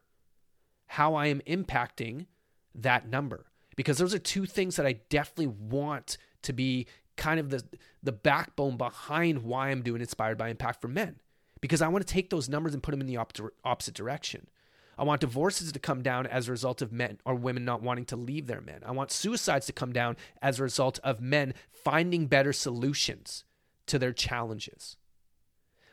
how 0.87 1.14
I 1.14 1.26
am 1.26 1.40
impacting 1.46 2.26
that 2.75 3.08
number? 3.08 3.46
Because 3.76 3.99
those 3.99 4.14
are 4.14 4.19
two 4.19 4.46
things 4.46 4.76
that 4.76 4.87
I 4.87 5.00
definitely 5.08 5.46
want 5.46 6.19
to 6.43 6.52
be 6.52 6.87
kind 7.17 7.38
of 7.38 7.50
the 7.50 7.62
the 8.02 8.12
backbone 8.12 8.76
behind 8.76 9.43
why 9.43 9.69
I'm 9.69 9.82
doing 9.82 10.00
Inspired 10.00 10.38
by 10.38 10.49
Impact 10.49 10.81
for 10.81 10.89
Men. 10.89 11.17
Because 11.60 11.82
I 11.82 11.89
want 11.89 12.06
to 12.06 12.12
take 12.12 12.31
those 12.31 12.48
numbers 12.48 12.72
and 12.72 12.82
put 12.82 12.93
them 12.93 13.03
in 13.03 13.06
the 13.06 13.19
opposite 13.65 13.94
direction. 13.94 14.48
I 14.96 15.05
want 15.05 15.20
divorces 15.20 15.72
to 15.72 15.79
come 15.79 16.03
down 16.03 16.27
as 16.27 16.48
a 16.48 16.50
result 16.50 16.82
of 16.82 16.93
men 16.93 17.19
or 17.24 17.34
women 17.34 17.65
not 17.65 17.82
wanting 17.82 18.05
to 18.06 18.17
leave 18.17 18.46
their 18.46 18.60
men. 18.60 18.81
I 18.84 18.91
want 18.91 19.10
suicides 19.10 19.67
to 19.67 19.72
come 19.72 19.93
down 19.93 20.17
as 20.43 20.58
a 20.58 20.62
result 20.62 20.98
of 21.03 21.22
men 21.22 21.55
finding 21.70 22.27
better 22.27 22.53
solutions 22.53 23.44
to 23.86 23.98
their 23.98 24.12
challenges. 24.12 24.98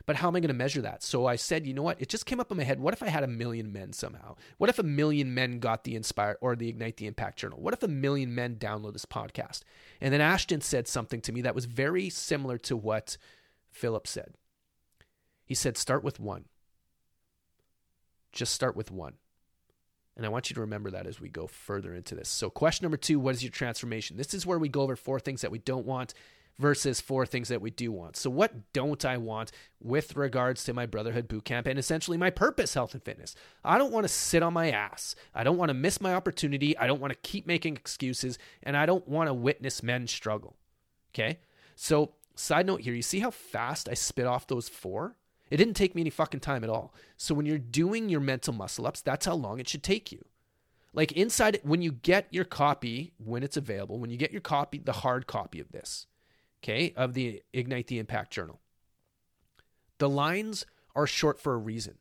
But 0.08 0.16
how 0.16 0.28
am 0.28 0.36
I 0.36 0.40
going 0.40 0.48
to 0.48 0.54
measure 0.54 0.80
that? 0.80 1.02
So 1.02 1.26
I 1.26 1.36
said, 1.36 1.66
you 1.66 1.74
know 1.74 1.82
what? 1.82 2.00
It 2.00 2.08
just 2.08 2.24
came 2.24 2.40
up 2.40 2.50
in 2.50 2.56
my 2.56 2.64
head. 2.64 2.80
What 2.80 2.94
if 2.94 3.02
I 3.02 3.08
had 3.08 3.24
a 3.24 3.28
million 3.28 3.74
men 3.74 3.92
somehow? 3.92 4.36
What 4.56 4.70
if 4.70 4.78
a 4.78 4.82
million 4.82 5.34
men 5.34 5.58
got 5.58 5.84
the 5.84 5.94
Inspire 5.94 6.38
or 6.40 6.56
the 6.56 6.70
Ignite 6.70 6.96
the 6.96 7.06
Impact 7.06 7.38
Journal? 7.38 7.60
What 7.60 7.74
if 7.74 7.82
a 7.82 7.88
million 7.88 8.34
men 8.34 8.56
download 8.56 8.94
this 8.94 9.04
podcast? 9.04 9.64
And 10.00 10.10
then 10.10 10.22
Ashton 10.22 10.62
said 10.62 10.88
something 10.88 11.20
to 11.20 11.30
me 11.30 11.42
that 11.42 11.54
was 11.54 11.66
very 11.66 12.08
similar 12.08 12.56
to 12.56 12.74
what 12.74 13.18
Philip 13.70 14.06
said. 14.06 14.32
He 15.44 15.54
said, 15.54 15.76
start 15.76 16.02
with 16.02 16.18
one. 16.18 16.46
Just 18.32 18.54
start 18.54 18.76
with 18.76 18.90
one. 18.90 19.16
And 20.16 20.24
I 20.24 20.30
want 20.30 20.48
you 20.48 20.54
to 20.54 20.62
remember 20.62 20.90
that 20.90 21.06
as 21.06 21.20
we 21.20 21.28
go 21.28 21.46
further 21.46 21.94
into 21.94 22.14
this. 22.14 22.30
So, 22.30 22.48
question 22.48 22.86
number 22.86 22.96
two 22.96 23.20
what 23.20 23.34
is 23.34 23.42
your 23.42 23.52
transformation? 23.52 24.16
This 24.16 24.32
is 24.32 24.46
where 24.46 24.58
we 24.58 24.70
go 24.70 24.80
over 24.80 24.96
four 24.96 25.20
things 25.20 25.42
that 25.42 25.52
we 25.52 25.58
don't 25.58 25.86
want 25.86 26.14
versus 26.58 27.00
four 27.00 27.24
things 27.24 27.48
that 27.48 27.60
we 27.60 27.70
do 27.70 27.92
want. 27.92 28.16
So, 28.16 28.30
what 28.30 28.72
don't 28.72 29.04
I 29.04 29.16
want 29.16 29.52
with 29.80 30.16
regards 30.16 30.64
to 30.64 30.74
my 30.74 30.86
Brotherhood 30.86 31.28
Bootcamp 31.28 31.66
and 31.66 31.78
essentially 31.78 32.16
my 32.16 32.30
purpose, 32.30 32.74
health 32.74 32.94
and 32.94 33.02
fitness? 33.02 33.34
I 33.64 33.78
don't 33.78 33.92
want 33.92 34.04
to 34.04 34.12
sit 34.12 34.42
on 34.42 34.52
my 34.52 34.70
ass. 34.70 35.14
I 35.34 35.44
don't 35.44 35.56
want 35.56 35.70
to 35.70 35.74
miss 35.74 36.00
my 36.00 36.14
opportunity. 36.14 36.76
I 36.76 36.86
don't 36.86 37.00
want 37.00 37.12
to 37.12 37.18
keep 37.28 37.46
making 37.46 37.76
excuses. 37.76 38.38
And 38.62 38.76
I 38.76 38.86
don't 38.86 39.06
want 39.06 39.28
to 39.28 39.34
witness 39.34 39.82
men 39.82 40.06
struggle. 40.06 40.56
Okay. 41.14 41.38
So, 41.76 42.12
side 42.34 42.66
note 42.66 42.80
here, 42.80 42.94
you 42.94 43.02
see 43.02 43.20
how 43.20 43.30
fast 43.30 43.88
I 43.88 43.94
spit 43.94 44.26
off 44.26 44.46
those 44.46 44.68
four? 44.68 45.16
It 45.50 45.56
didn't 45.56 45.74
take 45.74 45.94
me 45.94 46.02
any 46.02 46.10
fucking 46.10 46.40
time 46.40 46.64
at 46.64 46.70
all. 46.70 46.92
So, 47.16 47.34
when 47.34 47.46
you're 47.46 47.58
doing 47.58 48.08
your 48.08 48.20
mental 48.20 48.52
muscle 48.52 48.86
ups, 48.86 49.00
that's 49.00 49.26
how 49.26 49.34
long 49.34 49.60
it 49.60 49.68
should 49.68 49.82
take 49.82 50.10
you. 50.10 50.24
Like 50.94 51.12
inside, 51.12 51.60
when 51.62 51.82
you 51.82 51.92
get 51.92 52.26
your 52.30 52.44
copy, 52.44 53.12
when 53.18 53.42
it's 53.42 53.56
available, 53.56 53.98
when 53.98 54.10
you 54.10 54.16
get 54.16 54.32
your 54.32 54.40
copy, 54.40 54.78
the 54.78 54.92
hard 54.92 55.26
copy 55.26 55.60
of 55.60 55.70
this, 55.70 56.06
okay, 56.62 56.92
of 56.96 57.14
the 57.14 57.42
Ignite 57.52 57.86
the 57.86 57.98
Impact 57.98 58.32
Journal. 58.32 58.60
The 59.98 60.08
lines 60.08 60.64
are 60.94 61.06
short 61.06 61.40
for 61.40 61.54
a 61.54 61.58
reason. 61.58 61.96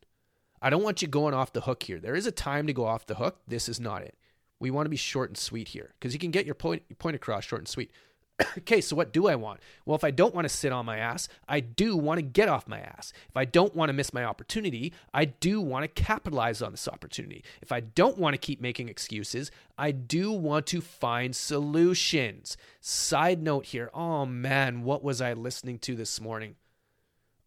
I 0.62 0.70
don't 0.70 0.84
want 0.84 1.02
you 1.02 1.08
going 1.08 1.34
off 1.34 1.54
the 1.54 1.62
hook 1.62 1.84
here. 1.84 2.00
There 2.00 2.16
is 2.16 2.26
a 2.26 2.32
time 2.32 2.68
to 2.68 2.74
go 2.74 2.86
off 2.86 3.06
the 3.06 3.16
hook. 3.16 3.40
This 3.48 3.70
is 3.70 3.80
not 3.80 4.02
it. 4.02 4.18
We 4.60 4.72
want 4.72 4.86
to 4.86 4.90
be 4.90 4.98
short 4.98 5.30
and 5.30 5.38
sweet 5.38 5.70
here 5.70 5.94
because 6.00 6.14
you 6.14 6.20
can 6.20 6.32
get 6.32 6.46
your 6.46 6.56
point, 6.56 6.84
your 6.90 6.96
point 6.96 7.16
across 7.16 7.46
short 7.46 7.62
and 7.62 7.68
sweet. 7.68 7.92
okay, 8.60 8.82
so 8.82 8.96
what 8.96 9.12
do 9.12 9.28
I 9.28 9.36
want? 9.36 9.60
Well, 9.86 9.96
if 9.96 10.04
I 10.04 10.12
don't 10.12 10.36
want 10.36 10.46
to 10.46 10.54
sit 10.54 10.72
on 10.72 10.86
my 10.86 10.98
ass, 10.98 11.28
I 11.48 11.60
do 11.60 11.98
want 11.98 12.20
to 12.20 12.22
get 12.22 12.50
off 12.50 12.68
my 12.68 12.80
ass. 12.80 13.12
If 13.30 13.36
I 13.36 13.46
don't 13.46 13.76
want 13.76 13.90
to 13.90 13.94
miss 13.94 14.14
my 14.14 14.24
opportunity, 14.24 14.94
I 15.14 15.26
do 15.26 15.60
want 15.60 15.84
to 15.84 16.04
capitalize 16.04 16.62
on 16.62 16.72
this 16.72 16.88
opportunity. 16.88 17.44
If 17.62 17.72
I 17.72 17.80
don't 17.80 18.18
want 18.18 18.34
to 18.36 18.38
keep 18.38 18.62
making 18.62 18.90
excuses, 18.90 19.50
I 19.78 19.92
do 19.92 20.32
want 20.32 20.68
to 20.68 20.82
find 20.82 21.36
solutions. 21.36 22.58
Side 22.80 23.42
note 23.42 23.68
here 23.68 23.90
oh 23.94 24.26
man, 24.26 24.84
what 24.84 25.04
was 25.04 25.22
I 25.22 25.34
listening 25.34 25.80
to 25.80 25.96
this 25.96 26.22
morning? 26.22 26.56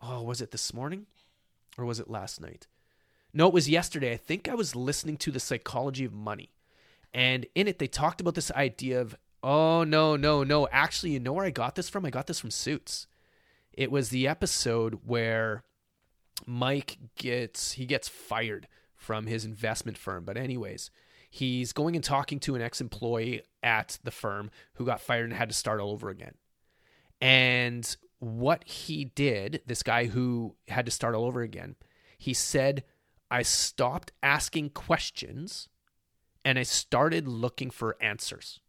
Oh, 0.02 0.22
was 0.22 0.40
it 0.40 0.50
this 0.50 0.74
morning 0.74 1.06
or 1.78 1.84
was 1.84 2.00
it 2.00 2.10
last 2.10 2.40
night? 2.40 2.66
No, 3.32 3.46
it 3.46 3.54
was 3.54 3.68
yesterday. 3.68 4.12
I 4.12 4.16
think 4.16 4.48
I 4.48 4.54
was 4.54 4.74
listening 4.74 5.16
to 5.18 5.30
The 5.30 5.38
Psychology 5.38 6.04
of 6.04 6.12
Money. 6.12 6.50
And 7.14 7.46
in 7.54 7.68
it, 7.68 7.78
they 7.78 7.86
talked 7.86 8.20
about 8.20 8.34
this 8.34 8.50
idea 8.52 9.00
of 9.00 9.16
Oh, 9.42 9.84
no, 9.84 10.16
no, 10.16 10.44
no. 10.44 10.68
Actually, 10.70 11.12
you 11.12 11.20
know 11.20 11.32
where 11.32 11.46
I 11.46 11.50
got 11.50 11.74
this 11.74 11.88
from? 11.88 12.04
I 12.04 12.10
got 12.10 12.26
this 12.26 12.40
from 12.40 12.50
Suits. 12.50 13.06
It 13.72 13.90
was 13.90 14.10
the 14.10 14.28
episode 14.28 15.00
where 15.06 15.62
Mike 16.46 16.98
gets 17.16 17.72
he 17.72 17.86
gets 17.86 18.08
fired 18.08 18.68
from 18.96 19.26
his 19.26 19.44
investment 19.44 19.96
firm. 19.96 20.24
But 20.24 20.36
anyways, 20.36 20.90
he's 21.30 21.72
going 21.72 21.94
and 21.94 22.04
talking 22.04 22.40
to 22.40 22.54
an 22.54 22.62
ex-employee 22.62 23.42
at 23.62 23.98
the 24.04 24.10
firm 24.10 24.50
who 24.74 24.84
got 24.84 25.00
fired 25.00 25.24
and 25.24 25.32
had 25.32 25.48
to 25.48 25.54
start 25.54 25.80
all 25.80 25.90
over 25.90 26.10
again. 26.10 26.34
And 27.20 27.96
what 28.18 28.64
he 28.64 29.06
did, 29.06 29.62
this 29.66 29.82
guy 29.82 30.06
who 30.06 30.56
had 30.68 30.86
to 30.86 30.92
start 30.92 31.14
all 31.14 31.24
over 31.24 31.42
again, 31.42 31.76
he 32.18 32.34
said, 32.34 32.84
I 33.30 33.42
stopped 33.42 34.12
asking 34.22 34.70
questions 34.70 35.68
and 36.44 36.58
I 36.58 36.64
started 36.64 37.28
looking 37.28 37.70
for 37.70 37.96
answers. 38.00 38.60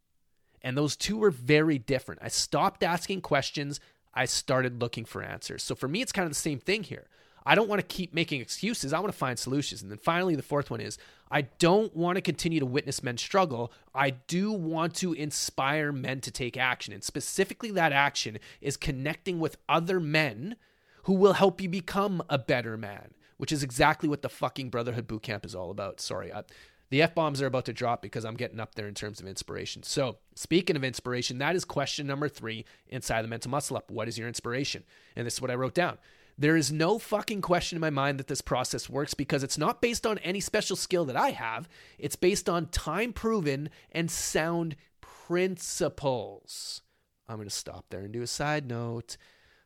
And 0.62 0.78
those 0.78 0.96
two 0.96 1.18
were 1.18 1.32
very 1.32 1.78
different. 1.78 2.22
I 2.24 2.28
stopped 2.28 2.84
asking 2.84 3.22
questions, 3.22 3.80
I 4.14 4.26
started 4.26 4.82
looking 4.82 5.06
for 5.06 5.24
answers. 5.24 5.64
So 5.64 5.76
for 5.76 5.88
me, 5.88 6.02
it's 6.02 6.12
kind 6.12 6.26
of 6.26 6.32
the 6.32 6.36
same 6.36 6.60
thing 6.60 6.84
here. 6.84 7.08
I 7.46 7.56
don't 7.56 7.70
want 7.70 7.80
to 7.80 7.96
keep 7.96 8.14
making 8.14 8.42
excuses. 8.42 8.94
I 8.94 9.00
want 9.00 9.12
to 9.12 9.18
find 9.18 9.40
solutions. 9.40 9.82
And 9.82 9.90
then 9.90 9.98
finally, 9.98 10.36
the 10.36 10.44
fourth 10.44 10.70
one 10.70 10.82
is 10.82 10.98
I 11.30 11.42
don't 11.42 11.96
want 11.96 12.18
to 12.18 12.22
continue 12.22 12.60
to 12.60 12.66
witness 12.66 13.02
men 13.02 13.18
struggle. 13.18 13.72
I 13.96 14.12
do 14.12 14.52
want 14.52 14.96
to 14.96 15.14
inspire 15.14 15.92
men 15.92 16.22
to 16.22 16.32
take 16.32 16.56
action. 16.56 16.94
And 16.94 17.04
specifically, 17.04 17.72
that 17.72 17.94
action 17.94 18.38
is 18.60 18.78
connecting 18.78 19.40
with 19.40 19.58
other 19.68 20.00
men 20.00 20.56
who 21.04 21.14
will 21.14 21.34
help 21.34 21.62
you 21.62 21.70
become 21.70 22.22
a 22.30 22.38
better 22.38 22.78
man, 22.78 23.14
which 23.38 23.52
is 23.52 23.64
exactly 23.64 24.08
what 24.08 24.22
the 24.22 24.30
fucking 24.30 24.70
Brotherhood 24.70 25.08
Bootcamp 25.08 25.46
is 25.46 25.56
all 25.56 25.72
about. 25.72 26.00
Sorry, 26.00 26.32
I, 26.32 26.44
the 26.92 27.02
F 27.02 27.16
bombs 27.16 27.42
are 27.42 27.48
about 27.48 27.66
to 27.66 27.74
drop 27.74 28.02
because 28.02 28.26
I'm 28.26 28.36
getting 28.36 28.60
up 28.60 28.76
there 28.76 28.88
in 28.88 28.94
terms 28.94 29.22
of 29.22 29.26
inspiration. 29.26 29.82
So, 29.82 30.18
speaking 30.36 30.76
of 30.76 30.84
inspiration, 30.84 31.38
that 31.38 31.56
is 31.56 31.64
question 31.64 32.06
number 32.06 32.28
three 32.28 32.66
inside 32.90 33.22
the 33.22 33.30
mental 33.30 33.50
muscle 33.50 33.78
up. 33.78 33.90
What 33.90 34.10
is 34.10 34.18
your 34.18 34.28
inspiration? 34.28 34.84
And 35.16 35.26
this 35.26 35.36
is 35.36 35.42
what 35.42 35.50
I 35.50 35.56
wrote 35.56 35.74
down. 35.74 35.98
There 36.38 36.58
is 36.58 36.70
no 36.70 37.00
fucking 37.00 37.42
question 37.42 37.78
in 37.78 37.82
my 37.82 37.90
mind 37.92 38.20
that 38.20 38.28
this 38.28 38.42
process 38.42 38.90
works 38.90 39.14
because 39.14 39.42
it's 39.42 39.58
not 39.58 39.82
based 39.82 40.06
on 40.06 40.18
any 40.20 40.42
special 40.42 40.76
skill 40.76 41.06
that 41.06 41.16
I 41.16 41.30
have. 41.30 41.70
It's 41.98 42.18
based 42.18 42.50
on 42.50 42.68
time 42.68 43.14
proven 43.14 43.70
and 43.94 44.12
sound 44.12 44.76
principles. 45.00 46.82
I'm 47.30 47.38
going 47.38 47.48
to 47.48 47.56
stop 47.56 47.86
there 47.90 48.02
and 48.02 48.12
do 48.12 48.22
a 48.22 48.28
side 48.28 48.68
note. 48.68 49.16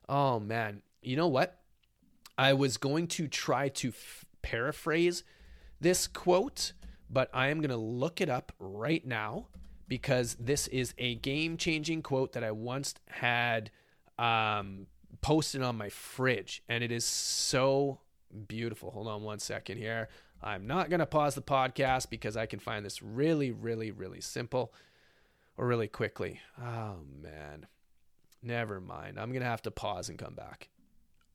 Oh, 0.07 0.39
man. 0.39 0.83
You 1.01 1.15
know 1.15 1.27
what? 1.27 1.59
I 2.37 2.53
was 2.53 2.77
going 2.77 3.07
to 3.07 3.27
try 3.27 3.69
to 3.69 3.87
f- 3.89 4.25
paraphrase 4.43 5.23
this 5.81 6.05
quote 6.07 6.73
but 7.09 7.29
I 7.33 7.47
am 7.47 7.59
going 7.59 7.69
to 7.69 7.77
look 7.77 8.21
it 8.21 8.29
up 8.29 8.51
right 8.59 9.05
now 9.05 9.47
because 9.87 10.35
this 10.39 10.67
is 10.67 10.93
a 10.97 11.15
game 11.15 11.57
changing 11.57 12.01
quote 12.01 12.33
that 12.33 12.43
I 12.43 12.51
once 12.51 12.95
had 13.07 13.71
um, 14.17 14.87
posted 15.21 15.61
on 15.61 15.77
my 15.77 15.89
fridge, 15.89 16.63
and 16.67 16.83
it 16.83 16.91
is 16.91 17.05
so 17.05 17.99
beautiful. 18.47 18.91
Hold 18.91 19.07
on 19.07 19.23
one 19.23 19.39
second 19.39 19.77
here. 19.77 20.09
I'm 20.41 20.67
not 20.67 20.89
going 20.89 20.99
to 20.99 21.05
pause 21.05 21.35
the 21.35 21.41
podcast 21.41 22.09
because 22.09 22.37
I 22.37 22.45
can 22.45 22.59
find 22.59 22.85
this 22.85 23.01
really, 23.01 23.51
really, 23.51 23.91
really 23.91 24.21
simple 24.21 24.73
or 25.57 25.65
really 25.65 25.87
quickly. 25.87 26.39
Oh, 26.61 26.97
man. 27.21 27.67
Never 28.43 28.79
mind. 28.79 29.19
I'm 29.19 29.31
going 29.31 29.41
to 29.41 29.47
have 29.49 29.63
to 29.63 29.71
pause 29.71 30.09
and 30.09 30.19
come 30.19 30.35
back. 30.35 30.69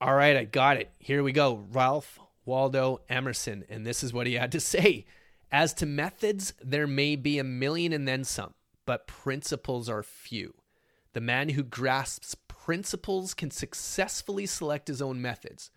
All 0.01 0.15
right, 0.15 0.37
I 0.37 0.45
got 0.45 0.77
it. 0.77 0.91
Here 0.99 1.23
we 1.23 1.33
go. 1.33 1.65
Ralph 1.73 2.21
Waldo 2.45 3.01
Emerson. 3.09 3.65
And 3.69 3.85
this 3.85 4.03
is 4.03 4.13
what 4.13 4.27
he 4.27 4.35
had 4.35 4.53
to 4.53 4.61
say. 4.61 5.07
As 5.53 5.75
to 5.75 5.87
methods, 5.87 6.55
there 6.63 6.87
may 6.87 7.17
be 7.17 7.39
a 7.39 7.45
million 7.45 7.93
and 7.93 8.07
then 8.07 8.25
some, 8.25 8.55
but 8.87 9.07
principles 9.07 9.89
are 9.89 10.03
few. 10.03 10.55
The 11.13 11.21
man 11.21 11.51
who 11.51 11.65
grasps 11.65 12.37
principles 12.47 13.35
can 13.35 13.51
successfully 13.51 14.47
select 14.47 14.87
his 14.87 15.03
own 15.03 15.21
methods. 15.21 15.71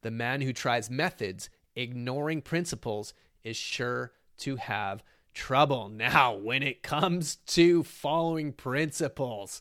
The 0.00 0.10
man 0.10 0.40
who 0.40 0.54
tries 0.54 0.88
methods, 0.88 1.50
ignoring 1.76 2.40
principles, 2.40 3.12
is 3.44 3.56
sure 3.58 4.12
to 4.38 4.56
have 4.56 5.02
trouble. 5.34 5.90
Now, 5.90 6.32
when 6.32 6.62
it 6.62 6.82
comes 6.82 7.36
to 7.48 7.82
following 7.82 8.54
principles 8.54 9.60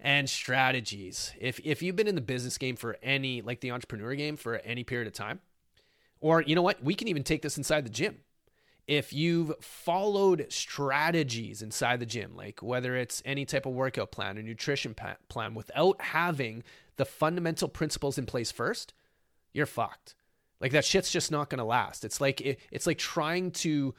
and 0.00 0.30
strategies, 0.30 1.34
if, 1.38 1.60
if 1.62 1.82
you've 1.82 1.96
been 1.96 2.08
in 2.08 2.14
the 2.14 2.22
business 2.22 2.56
game 2.56 2.76
for 2.76 2.96
any, 3.02 3.42
like 3.42 3.60
the 3.60 3.72
entrepreneur 3.72 4.14
game 4.14 4.36
for 4.36 4.56
any 4.56 4.82
period 4.82 5.08
of 5.08 5.12
time, 5.12 5.40
or 6.20 6.40
you 6.40 6.54
know 6.54 6.62
what, 6.62 6.82
we 6.82 6.94
can 6.94 7.08
even 7.08 7.22
take 7.22 7.42
this 7.42 7.58
inside 7.58 7.84
the 7.84 7.90
gym 7.90 8.16
if 8.88 9.12
you've 9.12 9.52
followed 9.60 10.46
strategies 10.48 11.60
inside 11.60 12.00
the 12.00 12.06
gym, 12.06 12.34
like 12.34 12.62
whether 12.62 12.96
it's 12.96 13.22
any 13.26 13.44
type 13.44 13.66
of 13.66 13.74
workout 13.74 14.10
plan 14.10 14.38
or 14.38 14.42
nutrition 14.42 14.96
plan, 15.28 15.54
without 15.54 16.00
having 16.00 16.64
the 16.96 17.04
fundamental 17.04 17.68
principles 17.68 18.16
in 18.16 18.24
place 18.24 18.50
first, 18.50 18.94
you're 19.52 19.66
fucked. 19.66 20.14
Like 20.58 20.72
that 20.72 20.86
shit's 20.86 21.12
just 21.12 21.30
not 21.30 21.50
going 21.50 21.58
to 21.58 21.64
last. 21.64 22.02
It's 22.02 22.18
like 22.20 22.40
it, 22.40 22.60
it's 22.72 22.86
like 22.86 22.98
trying 22.98 23.50
to 23.52 23.94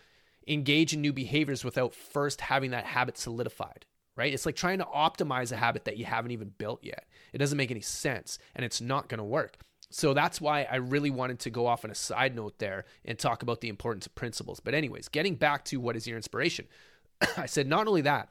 engage 0.47 0.93
in 0.93 1.01
new 1.01 1.13
behaviors 1.13 1.63
without 1.63 1.93
first 1.93 2.41
having 2.41 2.71
that 2.71 2.85
habit 2.85 3.15
solidified, 3.15 3.85
right? 4.17 4.33
It's 4.33 4.47
like 4.47 4.55
trying 4.55 4.79
to 4.79 4.85
optimize 4.85 5.51
a 5.51 5.57
habit 5.57 5.85
that 5.85 5.97
you 5.97 6.05
haven't 6.05 6.31
even 6.31 6.51
built 6.57 6.83
yet. 6.83 7.05
It 7.31 7.37
doesn't 7.37 7.57
make 7.57 7.69
any 7.69 7.81
sense 7.81 8.39
and 8.55 8.65
it's 8.65 8.81
not 8.81 9.07
going 9.07 9.19
to 9.19 9.23
work. 9.23 9.59
So 9.91 10.13
that's 10.13 10.39
why 10.39 10.67
I 10.69 10.75
really 10.75 11.09
wanted 11.09 11.39
to 11.39 11.49
go 11.49 11.65
off 11.65 11.83
on 11.83 11.91
a 11.91 11.95
side 11.95 12.35
note 12.35 12.59
there 12.59 12.85
and 13.05 13.17
talk 13.17 13.41
about 13.41 13.61
the 13.61 13.69
importance 13.69 14.05
of 14.05 14.13
principles. 14.13 14.59
But, 14.59 14.75
anyways, 14.75 15.07
getting 15.07 15.35
back 15.35 15.65
to 15.65 15.79
what 15.79 15.95
is 15.95 16.07
your 16.07 16.17
inspiration, 16.17 16.67
I 17.37 17.47
said 17.47 17.67
not 17.67 17.87
only 17.87 18.01
that, 18.01 18.29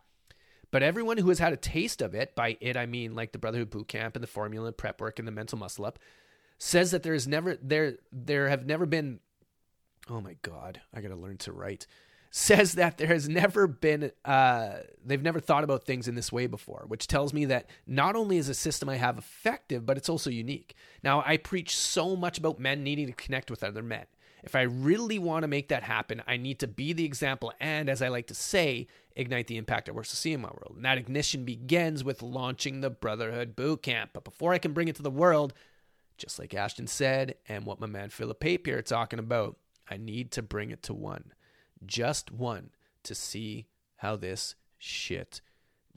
but 0.70 0.82
everyone 0.82 1.16
who 1.16 1.28
has 1.30 1.38
had 1.38 1.52
a 1.52 1.56
taste 1.56 2.02
of 2.02 2.14
it, 2.14 2.34
by 2.36 2.56
it 2.60 2.76
I 2.76 2.86
mean 2.86 3.14
like 3.14 3.32
the 3.32 3.38
Brotherhood 3.38 3.70
Boot 3.70 3.88
Camp 3.88 4.14
and 4.14 4.22
the 4.22 4.28
formula 4.28 4.68
and 4.68 4.76
prep 4.76 5.00
work 5.00 5.18
and 5.18 5.26
the 5.26 5.32
mental 5.32 5.58
muscle 5.58 5.84
up, 5.84 5.98
says 6.58 6.90
that 6.90 7.02
there 7.02 7.14
is 7.14 7.26
never 7.26 7.56
there 7.62 7.94
there 8.12 8.48
have 8.48 8.66
never 8.66 8.84
been 8.84 9.20
oh 10.10 10.20
my 10.20 10.36
god, 10.42 10.80
I 10.92 11.00
gotta 11.00 11.16
learn 11.16 11.38
to 11.38 11.52
write 11.52 11.86
says 12.30 12.74
that 12.74 12.98
there 12.98 13.06
has 13.06 13.28
never 13.28 13.66
been 13.66 14.12
uh, 14.24 14.78
they've 15.04 15.22
never 15.22 15.40
thought 15.40 15.64
about 15.64 15.84
things 15.84 16.08
in 16.08 16.14
this 16.14 16.32
way 16.32 16.46
before 16.46 16.84
which 16.86 17.06
tells 17.06 17.32
me 17.32 17.44
that 17.46 17.68
not 17.86 18.16
only 18.16 18.36
is 18.36 18.48
a 18.48 18.54
system 18.54 18.88
i 18.88 18.96
have 18.96 19.18
effective 19.18 19.86
but 19.86 19.96
it's 19.96 20.08
also 20.08 20.30
unique. 20.30 20.74
Now 21.02 21.22
i 21.26 21.36
preach 21.36 21.76
so 21.76 22.16
much 22.16 22.38
about 22.38 22.58
men 22.58 22.82
needing 22.82 23.06
to 23.06 23.12
connect 23.12 23.50
with 23.50 23.64
other 23.64 23.82
men. 23.82 24.06
If 24.42 24.54
i 24.54 24.62
really 24.62 25.18
want 25.18 25.42
to 25.42 25.48
make 25.48 25.68
that 25.68 25.82
happen 25.82 26.22
i 26.26 26.36
need 26.36 26.58
to 26.60 26.68
be 26.68 26.92
the 26.92 27.04
example 27.04 27.52
and 27.60 27.88
as 27.88 28.02
i 28.02 28.08
like 28.08 28.26
to 28.28 28.34
say 28.34 28.86
ignite 29.16 29.46
the 29.46 29.56
impact 29.56 29.88
i 29.88 29.92
wish 29.92 30.10
to 30.10 30.16
see 30.16 30.32
in 30.32 30.42
my 30.42 30.48
world. 30.48 30.74
And 30.76 30.84
that 30.84 30.98
ignition 30.98 31.44
begins 31.44 32.04
with 32.04 32.22
launching 32.22 32.80
the 32.80 32.90
brotherhood 32.90 33.56
boot 33.56 33.82
camp. 33.82 34.10
But 34.12 34.24
before 34.24 34.52
i 34.52 34.58
can 34.58 34.72
bring 34.72 34.88
it 34.88 34.96
to 34.96 35.02
the 35.02 35.10
world 35.10 35.54
just 36.18 36.38
like 36.38 36.52
ashton 36.52 36.86
said 36.86 37.36
and 37.48 37.64
what 37.64 37.80
my 37.80 37.86
man 37.86 38.10
philip 38.10 38.40
papier 38.40 38.82
talking 38.82 39.18
about 39.18 39.56
i 39.88 39.96
need 39.96 40.30
to 40.32 40.42
bring 40.42 40.70
it 40.70 40.82
to 40.82 40.92
one 40.92 41.32
just 41.84 42.30
one 42.30 42.70
to 43.04 43.14
see 43.14 43.66
how 43.96 44.16
this 44.16 44.54
shit 44.78 45.40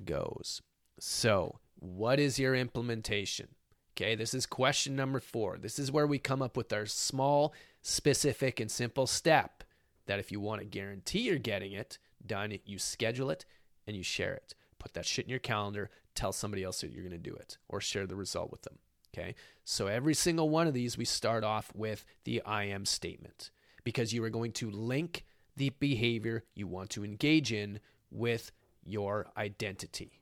goes. 0.04 0.62
So, 1.00 1.60
what 1.80 2.20
is 2.20 2.40
your 2.40 2.56
implementation? 2.56 3.50
Okay, 3.96 4.16
this 4.16 4.34
is 4.34 4.46
question 4.46 4.96
number 4.96 5.20
four. 5.20 5.58
This 5.58 5.78
is 5.78 5.92
where 5.92 6.08
we 6.08 6.18
come 6.18 6.42
up 6.42 6.56
with 6.56 6.72
our 6.72 6.86
small, 6.86 7.54
specific, 7.82 8.60
and 8.60 8.72
simple 8.72 9.08
step 9.08 9.64
that 10.06 10.20
if 10.20 10.32
you 10.32 10.40
want 10.40 10.62
to 10.62 10.66
guarantee 10.66 11.20
you're 11.20 11.38
getting 11.38 11.74
it 11.74 11.98
done, 12.26 12.58
you 12.66 12.80
schedule 12.80 13.30
it 13.30 13.46
and 13.86 13.96
you 13.96 14.04
share 14.04 14.34
it. 14.34 14.56
Put 14.80 14.94
that 14.94 15.06
shit 15.06 15.26
in 15.26 15.30
your 15.30 15.40
calendar, 15.40 15.90
tell 16.16 16.32
somebody 16.32 16.64
else 16.64 16.82
that 16.82 16.92
you're 16.92 17.04
going 17.04 17.12
to 17.12 17.18
do 17.30 17.36
it, 17.36 17.58
or 17.68 17.82
share 17.82 18.08
the 18.08 18.16
result 18.16 18.52
with 18.52 18.62
them. 18.64 18.80
Okay, 19.14 19.36
so 19.66 19.88
every 19.88 20.14
single 20.14 20.50
one 20.50 20.68
of 20.68 20.74
these, 20.74 20.98
we 20.98 21.04
start 21.04 21.44
off 21.44 21.72
with 21.76 22.06
the 22.24 22.42
I 22.46 22.64
am 22.66 22.86
statement 22.86 23.52
because 23.84 24.14
you 24.14 24.24
are 24.24 24.30
going 24.30 24.54
to 24.54 24.72
link 24.72 25.26
the 25.58 25.70
behavior 25.79 26.43
you 26.55 26.67
want 26.67 26.89
to 26.91 27.03
engage 27.03 27.51
in 27.51 27.79
with 28.10 28.51
your 28.84 29.27
identity. 29.38 30.20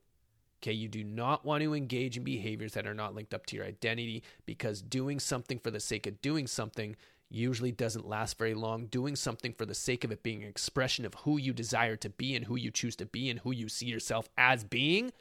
Okay, 0.61 0.73
you 0.73 0.89
do 0.89 1.03
not 1.03 1.45
want 1.45 1.63
to 1.63 1.73
engage 1.73 2.17
in 2.17 2.23
behaviors 2.23 2.73
that 2.73 2.85
are 2.85 2.93
not 2.93 3.15
linked 3.15 3.33
up 3.33 3.45
to 3.45 3.55
your 3.55 3.65
identity 3.65 4.23
because 4.45 4.81
doing 4.81 5.19
something 5.19 5.57
for 5.57 5.71
the 5.71 5.79
sake 5.79 6.05
of 6.05 6.21
doing 6.21 6.47
something 6.47 6.97
usually 7.29 7.71
doesn't 7.71 8.07
last 8.07 8.37
very 8.37 8.53
long. 8.53 8.87
Doing 8.87 9.15
something 9.15 9.53
for 9.53 9.65
the 9.65 9.75
sake 9.75 10.03
of 10.03 10.11
it 10.11 10.23
being 10.23 10.43
an 10.43 10.49
expression 10.49 11.05
of 11.05 11.13
who 11.13 11.37
you 11.37 11.53
desire 11.53 11.95
to 11.97 12.09
be 12.09 12.35
and 12.35 12.45
who 12.45 12.57
you 12.57 12.71
choose 12.71 12.95
to 12.97 13.05
be 13.05 13.29
and 13.29 13.39
who 13.39 13.51
you 13.51 13.69
see 13.69 13.85
yourself 13.85 14.27
as 14.37 14.63
being, 14.63 15.11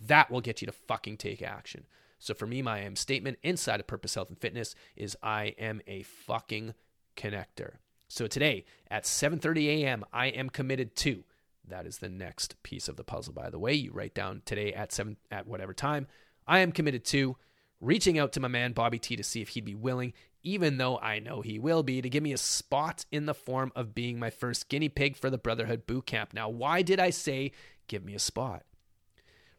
That 0.00 0.30
will 0.30 0.40
get 0.40 0.62
you 0.62 0.66
to 0.66 0.72
fucking 0.72 1.18
take 1.18 1.42
action. 1.42 1.86
So 2.18 2.34
for 2.34 2.46
me, 2.46 2.62
my 2.62 2.78
I 2.78 2.80
am 2.80 2.96
statement 2.96 3.38
inside 3.42 3.80
of 3.80 3.86
Purpose 3.86 4.14
Health 4.14 4.28
and 4.28 4.38
Fitness 4.38 4.74
is 4.96 5.16
I 5.22 5.54
am 5.58 5.82
a 5.86 6.02
fucking 6.02 6.74
connector. 7.16 7.74
So 8.10 8.26
today 8.26 8.64
at 8.90 9.04
7:30 9.04 9.82
a.m., 9.82 10.04
I 10.12 10.26
am 10.26 10.50
committed 10.50 10.96
to. 10.96 11.22
That 11.66 11.86
is 11.86 11.98
the 11.98 12.08
next 12.08 12.60
piece 12.64 12.88
of 12.88 12.96
the 12.96 13.04
puzzle. 13.04 13.32
By 13.32 13.50
the 13.50 13.58
way, 13.58 13.72
you 13.72 13.92
write 13.92 14.14
down 14.14 14.42
today 14.44 14.72
at 14.72 14.90
seven 14.90 15.16
at 15.30 15.46
whatever 15.46 15.72
time. 15.72 16.08
I 16.44 16.58
am 16.58 16.72
committed 16.72 17.04
to 17.06 17.36
reaching 17.80 18.18
out 18.18 18.32
to 18.32 18.40
my 18.40 18.48
man 18.48 18.72
Bobby 18.72 18.98
T 18.98 19.14
to 19.14 19.22
see 19.22 19.42
if 19.42 19.50
he'd 19.50 19.64
be 19.64 19.76
willing, 19.76 20.12
even 20.42 20.76
though 20.76 20.98
I 20.98 21.20
know 21.20 21.40
he 21.40 21.60
will 21.60 21.84
be, 21.84 22.02
to 22.02 22.10
give 22.10 22.24
me 22.24 22.32
a 22.32 22.36
spot 22.38 23.06
in 23.12 23.26
the 23.26 23.34
form 23.34 23.70
of 23.76 23.94
being 23.94 24.18
my 24.18 24.30
first 24.30 24.68
guinea 24.68 24.88
pig 24.88 25.16
for 25.16 25.30
the 25.30 25.38
Brotherhood 25.38 25.86
Boot 25.86 26.06
Camp. 26.06 26.34
Now, 26.34 26.48
why 26.48 26.82
did 26.82 26.98
I 26.98 27.10
say 27.10 27.52
give 27.86 28.04
me 28.04 28.16
a 28.16 28.18
spot? 28.18 28.64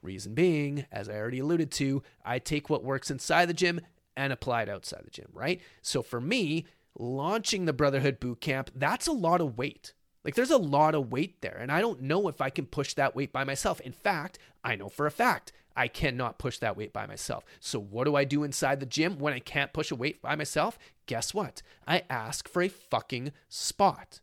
Reason 0.02 0.34
being, 0.34 0.86
as 0.92 1.08
I 1.08 1.14
already 1.14 1.40
alluded 1.40 1.72
to, 1.72 2.04
I 2.26 2.40
take 2.40 2.70
what 2.70 2.84
works 2.84 3.10
inside 3.10 3.46
the 3.46 3.54
gym 3.54 3.80
and 4.18 4.34
apply 4.34 4.64
it 4.64 4.70
outside 4.70 5.04
the 5.06 5.10
gym, 5.10 5.30
right? 5.32 5.62
So 5.82 6.02
for 6.02 6.20
me, 6.20 6.66
launching 6.98 7.66
the 7.66 7.74
Brotherhood 7.74 8.20
Boot 8.20 8.42
Camp, 8.42 8.72
that's 8.76 9.08
a 9.08 9.12
lot 9.12 9.42
of 9.42 9.58
weight. 9.58 9.94
Like 10.24 10.36
there's 10.36 10.52
a 10.52 10.58
lot 10.58 10.94
of 10.94 11.12
weight 11.12 11.42
there, 11.42 11.58
and 11.60 11.72
I 11.72 11.82
don't 11.82 12.02
know 12.02 12.28
if 12.28 12.42
I 12.42 12.50
can 12.50 12.66
push 12.66 12.94
that 12.94 13.16
weight 13.16 13.34
by 13.34 13.44
myself. 13.44 13.82
In 13.82 13.92
fact, 13.92 14.38
I 14.64 14.76
know 14.76 14.90
for 14.90 15.08
a 15.08 15.12
fact 15.12 15.52
I 15.76 15.88
cannot 15.88 16.38
push 16.38 16.58
that 16.60 16.78
weight 16.78 16.94
by 16.94 17.08
myself. 17.08 17.44
So 17.60 17.80
what 17.80 18.04
do 18.06 18.16
I 18.16 18.24
do 18.24 18.44
inside 18.44 18.80
the 18.80 18.86
gym 18.86 19.18
when 19.18 19.34
I 19.34 19.40
can't 19.40 19.74
push 19.74 19.92
a 19.92 19.96
weight 19.96 20.22
by 20.22 20.36
myself? 20.36 20.78
Guess 21.06 21.34
what? 21.34 21.62
I 21.88 22.04
ask 22.10 22.48
for 22.48 22.62
a 22.62 22.68
fucking 22.68 23.32
spot. 23.50 24.20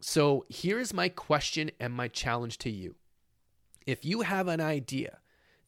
So 0.00 0.44
here's 0.48 0.94
my 0.94 1.08
question 1.08 1.70
and 1.80 1.92
my 1.92 2.08
challenge 2.08 2.58
to 2.58 2.70
you. 2.70 2.94
If 3.86 4.04
you 4.04 4.22
have 4.22 4.48
an 4.48 4.60
idea 4.60 5.18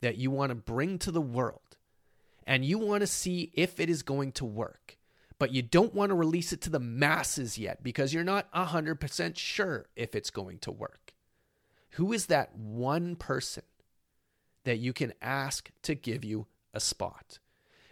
that 0.01 0.17
you 0.17 0.31
want 0.31 0.51
to 0.51 0.55
bring 0.55 0.99
to 0.99 1.11
the 1.11 1.21
world 1.21 1.77
and 2.47 2.65
you 2.65 2.79
want 2.79 3.01
to 3.01 3.07
see 3.07 3.51
if 3.55 3.81
it 3.81 3.91
is 3.91 4.03
going 4.03 4.33
to 4.33 4.45
work, 4.45 4.98
but 5.39 5.53
you 5.53 5.63
don't 5.63 5.95
want 5.95 6.11
to 6.11 6.17
release 6.17 6.53
it 6.53 6.61
to 6.63 6.71
the 6.71 6.81
masses 6.81 7.59
yet 7.59 7.83
because 7.83 8.13
you're 8.13 8.25
not 8.25 8.53
100% 8.53 9.37
sure 9.37 9.87
if 9.95 10.15
it's 10.15 10.31
going 10.31 10.59
to 10.59 10.71
work. 10.71 11.15
Who 11.93 12.13
is 12.13 12.27
that 12.27 12.57
one 12.57 13.17
person 13.17 13.63
that 14.65 14.79
you 14.79 14.93
can 14.93 15.15
ask 15.23 15.71
to 15.83 15.95
give 15.95 16.25
you 16.25 16.47
a 16.75 16.81
spot? 16.81 17.39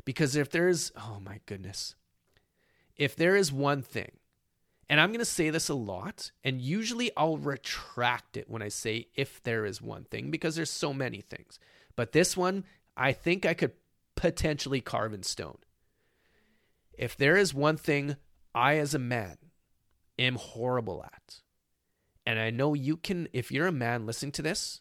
Because 0.05 0.37
if 0.37 0.51
there's, 0.51 0.93
oh 0.97 1.19
my 1.25 1.41
goodness, 1.47 1.95
if 2.97 3.17
there 3.17 3.37
is 3.37 3.53
one 3.53 3.83
thing, 3.83 4.13
and 4.89 5.01
I'm 5.01 5.11
going 5.11 5.19
to 5.19 5.25
say 5.25 5.51
this 5.51 5.69
a 5.69 5.75
lot, 5.75 6.31
and 6.45 6.61
usually 6.61 7.11
I'll 7.17 7.39
retract 7.39 8.37
it 8.37 8.49
when 8.49 8.63
I 8.63 8.69
say 8.69 9.09
if 9.15 9.43
there 9.43 9.67
is 9.67 9.83
one 9.83 10.05
thing 10.05 10.31
because 10.31 10.55
there's 10.55 10.71
so 10.71 10.93
many 10.93 11.21
things. 11.21 11.59
But 11.97 12.13
this 12.13 12.37
one, 12.37 12.65
I 12.97 13.13
think 13.13 13.45
I 13.45 13.55
could 13.55 13.73
potentially 14.15 14.81
carve 14.81 15.13
in 15.13 15.25
stone. 15.25 15.59
If 16.97 17.17
there 17.17 17.37
is 17.37 17.55
one 17.55 17.77
thing 17.77 18.17
I, 18.55 18.77
as 18.77 18.95
a 18.95 18.99
man, 18.99 19.37
am 20.19 20.37
horrible 20.37 21.05
at, 21.05 21.41
and 22.25 22.39
I 22.39 22.51
know 22.51 22.75
you 22.75 22.97
can, 22.97 23.29
if 23.33 23.53
you're 23.53 23.67
a 23.67 23.73
man 23.73 24.07
listening 24.07 24.33
to 24.33 24.43
this, 24.43 24.81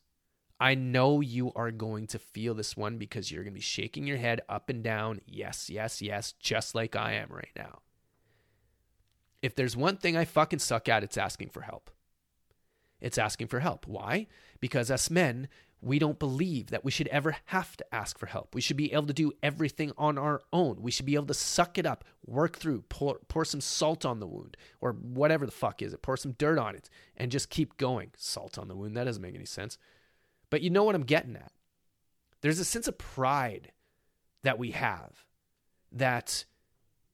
I 0.59 0.73
know 0.73 1.19
you 1.19 1.51
are 1.55 1.71
going 1.71 2.07
to 2.07 2.19
feel 2.19 2.53
this 2.53 2.77
one 2.77 2.97
because 2.97 3.29
you're 3.29 3.43
going 3.43 3.53
to 3.53 3.59
be 3.59 3.61
shaking 3.61 4.07
your 4.07 4.17
head 4.17 4.41
up 4.47 4.69
and 4.69 4.81
down. 4.81 5.19
Yes, 5.27 5.69
yes, 5.69 6.01
yes, 6.01 6.33
just 6.39 6.73
like 6.73 6.95
I 6.95 7.13
am 7.13 7.27
right 7.29 7.51
now. 7.55 7.79
If 9.41 9.53
there's 9.53 9.75
one 9.75 9.97
thing 9.97 10.15
I 10.15 10.25
fucking 10.25 10.59
suck 10.59 10.87
at, 10.87 11.03
it's 11.03 11.17
asking 11.17 11.49
for 11.49 11.61
help. 11.61 11.91
It's 13.01 13.17
asking 13.17 13.47
for 13.47 13.59
help. 13.59 13.85
Why? 13.85 14.27
Because 14.59 14.89
us 14.89 15.11
men, 15.11 15.49
we 15.85 15.99
don't 15.99 16.17
believe 16.17 16.71
that 16.71 16.83
we 16.83 16.89
should 16.89 17.07
ever 17.09 17.37
have 17.45 17.77
to 17.77 17.85
ask 17.93 18.17
for 18.17 18.25
help. 18.25 18.55
We 18.55 18.61
should 18.61 18.75
be 18.75 18.91
able 18.91 19.05
to 19.05 19.13
do 19.13 19.31
everything 19.43 19.91
on 19.99 20.17
our 20.17 20.41
own. 20.51 20.81
We 20.81 20.89
should 20.89 21.05
be 21.05 21.13
able 21.13 21.27
to 21.27 21.35
suck 21.35 21.77
it 21.77 21.85
up, 21.85 22.03
work 22.25 22.57
through, 22.57 22.85
pour, 22.89 23.19
pour 23.27 23.45
some 23.45 23.61
salt 23.61 24.03
on 24.03 24.19
the 24.19 24.25
wound, 24.25 24.57
or 24.81 24.93
whatever 24.93 25.45
the 25.45 25.51
fuck 25.51 25.83
is 25.83 25.93
it, 25.93 26.01
pour 26.01 26.17
some 26.17 26.31
dirt 26.31 26.57
on 26.57 26.73
it, 26.73 26.89
and 27.15 27.31
just 27.31 27.51
keep 27.51 27.77
going. 27.77 28.09
Salt 28.17 28.57
on 28.57 28.67
the 28.67 28.75
wound, 28.75 28.97
that 28.97 29.03
doesn't 29.03 29.21
make 29.21 29.35
any 29.35 29.45
sense. 29.45 29.77
But 30.49 30.63
you 30.63 30.71
know 30.71 30.83
what 30.83 30.95
I'm 30.95 31.03
getting 31.03 31.35
at. 31.35 31.51
There's 32.41 32.59
a 32.59 32.65
sense 32.65 32.87
of 32.87 32.97
pride 32.97 33.71
that 34.41 34.57
we 34.57 34.71
have 34.71 35.11
that 35.91 36.45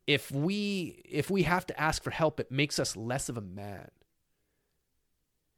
if 0.07 0.31
we 0.31 1.01
if 1.03 1.29
we 1.29 1.43
have 1.43 1.67
to 1.67 1.79
ask 1.79 2.01
for 2.01 2.11
help, 2.11 2.39
it 2.39 2.51
makes 2.53 2.79
us 2.79 2.95
less 2.95 3.27
of 3.27 3.35
a 3.35 3.41
man. 3.41 3.89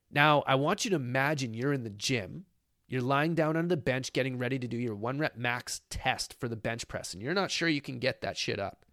Now, 0.10 0.44
I 0.48 0.56
want 0.56 0.84
you 0.84 0.90
to 0.90 0.96
imagine 0.96 1.54
you're 1.54 1.74
in 1.74 1.84
the 1.84 1.90
gym 1.92 2.46
you're 2.88 3.02
lying 3.02 3.36
down 3.36 3.58
on 3.58 3.68
the 3.68 3.78
bench 3.78 4.14
getting 4.14 4.38
ready 4.38 4.60
to 4.60 4.68
do 4.68 4.78
your 4.78 4.96
one 4.96 5.20
rep 5.20 5.38
max 5.38 5.82
test 5.90 6.40
for 6.40 6.48
the 6.48 6.56
bench 6.56 6.88
press, 6.88 7.14
and 7.14 7.22
you're 7.22 7.34
not 7.34 7.52
sure 7.52 7.70
you 7.70 7.82
can 7.82 8.00
get 8.00 8.22
that 8.22 8.38
shit 8.38 8.60
up. 8.60 8.86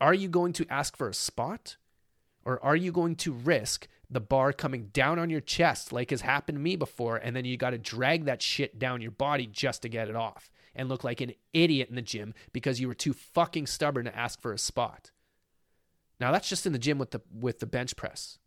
Are 0.00 0.14
you 0.14 0.28
going 0.28 0.52
to 0.54 0.66
ask 0.70 0.96
for 0.96 1.08
a 1.08 1.14
spot? 1.14 1.76
Or 2.44 2.62
are 2.62 2.76
you 2.76 2.92
going 2.92 3.16
to 3.16 3.32
risk 3.32 3.88
the 4.10 4.20
bar 4.20 4.52
coming 4.52 4.88
down 4.92 5.18
on 5.18 5.30
your 5.30 5.40
chest 5.40 5.92
like 5.92 6.10
has 6.10 6.20
happened 6.20 6.56
to 6.56 6.62
me 6.62 6.76
before, 6.76 7.16
and 7.16 7.34
then 7.34 7.44
you 7.44 7.56
got 7.56 7.70
to 7.70 7.78
drag 7.78 8.26
that 8.26 8.42
shit 8.42 8.78
down 8.78 9.00
your 9.00 9.10
body 9.10 9.46
just 9.46 9.82
to 9.82 9.88
get 9.88 10.08
it 10.08 10.16
off 10.16 10.50
and 10.74 10.88
look 10.88 11.04
like 11.04 11.20
an 11.20 11.32
idiot 11.52 11.88
in 11.88 11.94
the 11.94 12.02
gym 12.02 12.34
because 12.52 12.80
you 12.80 12.88
were 12.88 12.94
too 12.94 13.12
fucking 13.12 13.66
stubborn 13.66 14.04
to 14.04 14.16
ask 14.16 14.40
for 14.40 14.52
a 14.52 14.58
spot? 14.58 15.10
Now 16.20 16.32
that's 16.32 16.48
just 16.48 16.66
in 16.66 16.72
the 16.72 16.78
gym 16.78 16.98
with 16.98 17.10
the 17.10 17.22
with 17.32 17.60
the 17.60 17.66
bench 17.66 17.96
press. 17.96 18.38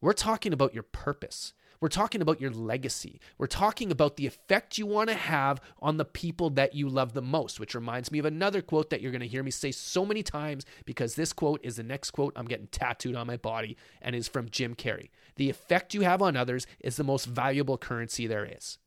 We're 0.00 0.12
talking 0.12 0.52
about 0.52 0.74
your 0.74 0.82
purpose. 0.82 1.54
We're 1.84 1.88
talking 1.88 2.22
about 2.22 2.40
your 2.40 2.50
legacy. 2.50 3.20
We're 3.36 3.46
talking 3.46 3.92
about 3.92 4.16
the 4.16 4.26
effect 4.26 4.78
you 4.78 4.86
want 4.86 5.10
to 5.10 5.14
have 5.14 5.60
on 5.82 5.98
the 5.98 6.06
people 6.06 6.48
that 6.48 6.74
you 6.74 6.88
love 6.88 7.12
the 7.12 7.20
most, 7.20 7.60
which 7.60 7.74
reminds 7.74 8.10
me 8.10 8.18
of 8.18 8.24
another 8.24 8.62
quote 8.62 8.88
that 8.88 9.02
you're 9.02 9.12
going 9.12 9.20
to 9.20 9.26
hear 9.26 9.42
me 9.42 9.50
say 9.50 9.70
so 9.70 10.06
many 10.06 10.22
times 10.22 10.64
because 10.86 11.14
this 11.14 11.34
quote 11.34 11.60
is 11.62 11.76
the 11.76 11.82
next 11.82 12.12
quote 12.12 12.32
I'm 12.36 12.46
getting 12.46 12.68
tattooed 12.68 13.16
on 13.16 13.26
my 13.26 13.36
body 13.36 13.76
and 14.00 14.16
is 14.16 14.28
from 14.28 14.48
Jim 14.48 14.74
Carrey. 14.74 15.10
The 15.36 15.50
effect 15.50 15.92
you 15.92 16.00
have 16.00 16.22
on 16.22 16.38
others 16.38 16.66
is 16.80 16.96
the 16.96 17.04
most 17.04 17.26
valuable 17.26 17.76
currency 17.76 18.26
there 18.26 18.46
is 18.50 18.78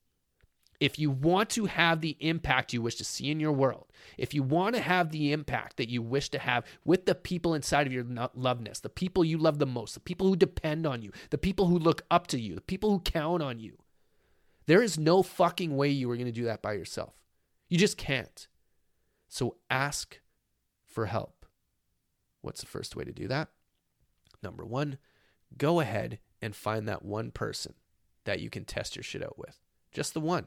if 0.79 0.99
you 0.99 1.09
want 1.09 1.49
to 1.49 1.65
have 1.65 2.01
the 2.01 2.15
impact 2.19 2.71
you 2.71 2.81
wish 2.81 2.95
to 2.95 3.03
see 3.03 3.31
in 3.31 3.39
your 3.39 3.51
world, 3.51 3.87
if 4.17 4.33
you 4.33 4.43
want 4.43 4.75
to 4.75 4.81
have 4.81 5.11
the 5.11 5.31
impact 5.31 5.77
that 5.77 5.89
you 5.89 6.01
wish 6.01 6.29
to 6.29 6.39
have 6.39 6.65
with 6.85 7.05
the 7.05 7.15
people 7.15 7.55
inside 7.55 7.87
of 7.87 7.93
your 7.93 8.05
love 8.35 8.61
nest, 8.61 8.83
the 8.83 8.89
people 8.89 9.25
you 9.25 9.37
love 9.37 9.57
the 9.57 9.65
most, 9.65 9.95
the 9.95 9.99
people 9.99 10.27
who 10.27 10.35
depend 10.35 10.85
on 10.85 11.01
you, 11.01 11.11
the 11.31 11.37
people 11.37 11.67
who 11.67 11.79
look 11.79 12.03
up 12.11 12.27
to 12.27 12.39
you, 12.39 12.53
the 12.53 12.61
people 12.61 12.91
who 12.91 12.99
count 12.99 13.41
on 13.41 13.59
you, 13.59 13.77
there 14.67 14.83
is 14.83 14.99
no 14.99 15.23
fucking 15.23 15.75
way 15.75 15.89
you 15.89 16.09
are 16.11 16.15
going 16.15 16.27
to 16.27 16.31
do 16.31 16.45
that 16.45 16.61
by 16.61 16.73
yourself. 16.73 17.13
You 17.69 17.77
just 17.77 17.97
can't. 17.97 18.47
So 19.27 19.55
ask 19.69 20.19
for 20.85 21.07
help. 21.07 21.45
What's 22.41 22.61
the 22.61 22.67
first 22.67 22.95
way 22.95 23.03
to 23.03 23.11
do 23.11 23.27
that? 23.27 23.49
Number 24.43 24.63
one, 24.63 24.99
go 25.57 25.79
ahead 25.79 26.19
and 26.41 26.55
find 26.55 26.87
that 26.87 27.03
one 27.03 27.31
person 27.31 27.73
that 28.25 28.41
you 28.41 28.49
can 28.49 28.63
test 28.63 28.95
your 28.95 29.03
shit 29.03 29.23
out 29.23 29.39
with. 29.39 29.59
Just 29.91 30.13
the 30.13 30.19
one 30.19 30.45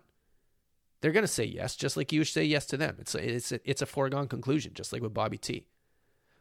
they're 1.00 1.12
going 1.12 1.24
to 1.24 1.28
say 1.28 1.44
yes, 1.44 1.76
just 1.76 1.96
like 1.96 2.12
you 2.12 2.24
say 2.24 2.44
yes 2.44 2.66
to 2.66 2.76
them. 2.76 2.96
It's 2.98 3.14
a, 3.14 3.34
it's 3.34 3.52
a, 3.52 3.60
it's 3.68 3.82
a 3.82 3.86
foregone 3.86 4.28
conclusion, 4.28 4.72
just 4.74 4.92
like 4.92 5.02
with 5.02 5.14
Bobby 5.14 5.38
T. 5.38 5.66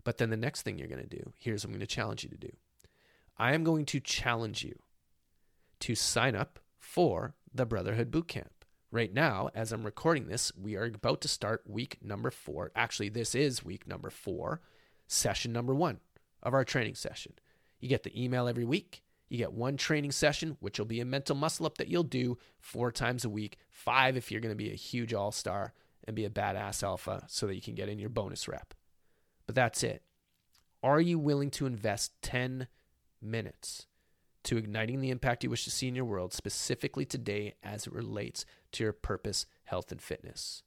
But 0.04 0.17
then 0.17 0.30
the 0.30 0.38
next 0.38 0.63
thing 0.63 0.78
you're 0.78 0.88
going 0.88 1.02
to 1.02 1.08
do, 1.08 1.34
here's 1.38 1.63
what 1.63 1.69
I'm 1.69 1.74
going 1.74 1.82
to 1.82 1.88
challenge 1.88 2.24
you 2.24 2.30
to 2.30 2.38
do. 2.38 2.52
I 3.38 3.54
am 3.54 3.63
going 3.63 3.86
to 3.86 4.00
challenge 4.00 4.63
you 4.63 4.80
to 5.82 5.95
sign 5.95 6.36
up 6.36 6.60
for 6.78 7.36
the 7.54 7.65
Brotherhood 7.65 8.12
Bootcamp. 8.12 8.48
Right 8.91 9.13
now, 9.13 9.50
as 9.54 9.72
I'm 9.72 9.84
recording 9.84 10.28
this, 10.28 10.52
we 10.60 10.76
are 10.76 10.86
about 10.86 11.22
to 11.22 11.28
start 11.28 11.63
week 11.67 11.98
number 12.02 12.32
four. 12.32 12.72
Actually, 12.76 13.10
this 13.10 13.36
is 13.36 13.63
week 13.63 13.88
number 13.88 14.10
four, 14.10 14.62
session 15.08 15.54
number 15.54 15.76
one 15.76 16.00
of 16.41 16.54
our 16.54 16.65
training 16.65 16.95
session. 16.95 17.34
You 17.80 17.88
get 17.88 18.04
the 18.04 18.22
email 18.24 18.48
every 18.48 18.65
week. 18.65 19.04
You 19.30 19.38
get 19.38 19.54
one 19.54 19.78
training 19.78 20.12
session, 20.12 20.58
which 20.60 20.80
will 20.80 20.86
be 20.86 21.00
a 21.00 21.06
mental 21.06 21.36
muscle 21.36 21.65
up 21.65 21.78
that 21.78 21.88
you'll 21.88 22.04
do 22.04 22.38
four 22.60 22.92
times 22.92 23.24
a 23.24 23.30
week, 23.30 23.58
five 23.70 24.18
if 24.18 24.32
you're 24.32 24.42
going 24.42 24.52
to 24.52 24.63
be 24.63 24.72
a 24.72 24.76
huge 24.76 25.13
all 25.13 25.32
star 25.32 25.74
and 26.06 26.15
be 26.15 26.26
a 26.26 26.30
badass 26.30 26.82
alpha 26.82 27.24
so 27.28 27.46
that 27.46 27.56
you 27.56 27.62
can 27.62 27.76
get 27.76 27.89
in 27.89 28.00
your 28.00 28.10
bonus 28.10 28.48
rep. 28.48 28.74
But 29.46 29.56
that's 29.56 29.84
it. 29.84 30.02
Are 30.82 31.00
you 31.00 31.20
willing 31.20 31.52
to 31.52 31.68
invest 31.68 32.13
10 32.24 32.68
minutes 33.22 33.86
to 34.44 34.58
igniting 34.58 35.02
the 35.02 35.12
impact 35.12 35.44
you 35.44 35.50
wish 35.50 35.65
to 35.65 35.72
see 35.72 35.88
in 35.88 35.96
your 35.96 36.06
world, 36.06 36.34
specifically 36.34 37.06
today 37.06 37.56
as 37.62 37.86
it 37.86 37.94
relates 37.94 38.46
to 38.72 38.84
your 38.84 38.94
purpose, 38.94 39.46
health, 39.65 39.92
and 39.92 40.02
fitness? 40.02 40.63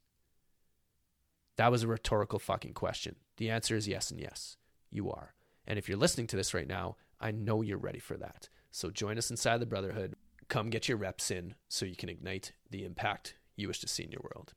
That 1.57 1.71
was 1.71 1.83
a 1.83 1.87
rhetorical 1.87 2.39
fucking 2.39 2.73
question. 2.73 3.15
The 3.37 3.49
answer 3.49 3.75
is 3.75 3.87
yes 3.87 4.11
and 4.11 4.19
yes, 4.19 4.57
you 4.89 5.11
are. 5.11 5.33
And 5.67 5.79
if 5.79 5.87
you're 5.87 5.97
listening 5.97 6.27
to 6.27 6.35
this 6.35 6.53
right 6.53 6.67
now, 6.67 6.95
I 7.23 7.31
know 7.31 7.61
you're 7.61 7.77
ready 7.77 7.99
for 7.99 8.17
that. 8.17 8.49
So 8.69 8.91
join 8.91 9.17
us 9.17 9.31
inside 9.31 9.59
the 9.59 9.65
Brotherhood. 9.65 10.15
Come 10.49 10.69
get 10.69 10.89
your 10.89 10.97
reps 10.97 11.31
in 11.31 11.55
so 11.69 11.85
you 11.85 11.95
can 11.95 12.09
ignite 12.09 12.51
the 12.69 12.83
impact 12.83 13.35
you 13.55 13.69
wish 13.69 13.79
to 13.79 13.87
see 13.87 14.03
in 14.03 14.11
your 14.11 14.21
world. 14.21 14.53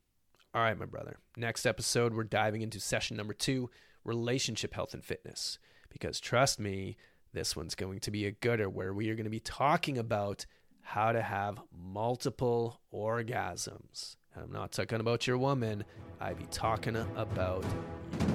All 0.53 0.63
right, 0.63 0.77
my 0.77 0.85
brother. 0.85 1.19
Next 1.37 1.65
episode, 1.65 2.13
we're 2.13 2.25
diving 2.25 2.63
into 2.63 2.81
session 2.81 3.17
number 3.17 3.35
two 3.35 3.71
relationship 4.03 4.75
health 4.75 4.95
and 4.95 5.05
fitness. 5.05 5.61
Because 5.91 6.19
trust 6.19 6.59
me, 6.59 6.97
this 7.33 7.55
one's 7.55 7.77
going 7.77 8.01
to 8.01 8.11
be 8.11 8.27
a 8.27 8.33
gooder 8.33 8.69
where 8.69 8.93
we 8.93 9.11
are 9.11 9.15
going 9.15 9.25
to 9.25 9.31
be 9.31 9.39
talking 9.39 9.97
about 9.97 10.45
how 10.83 11.13
to 11.13 11.23
have 11.23 11.61
multiple 11.73 12.81
orgasms. 12.93 14.17
I'm 14.37 14.51
not 14.51 14.73
talking 14.73 14.99
about 14.99 15.27
your 15.27 15.39
woman, 15.39 15.85
I 16.21 16.33
be 16.33 16.47
talking 16.47 16.97
about 16.97 17.65
you. 18.21 18.26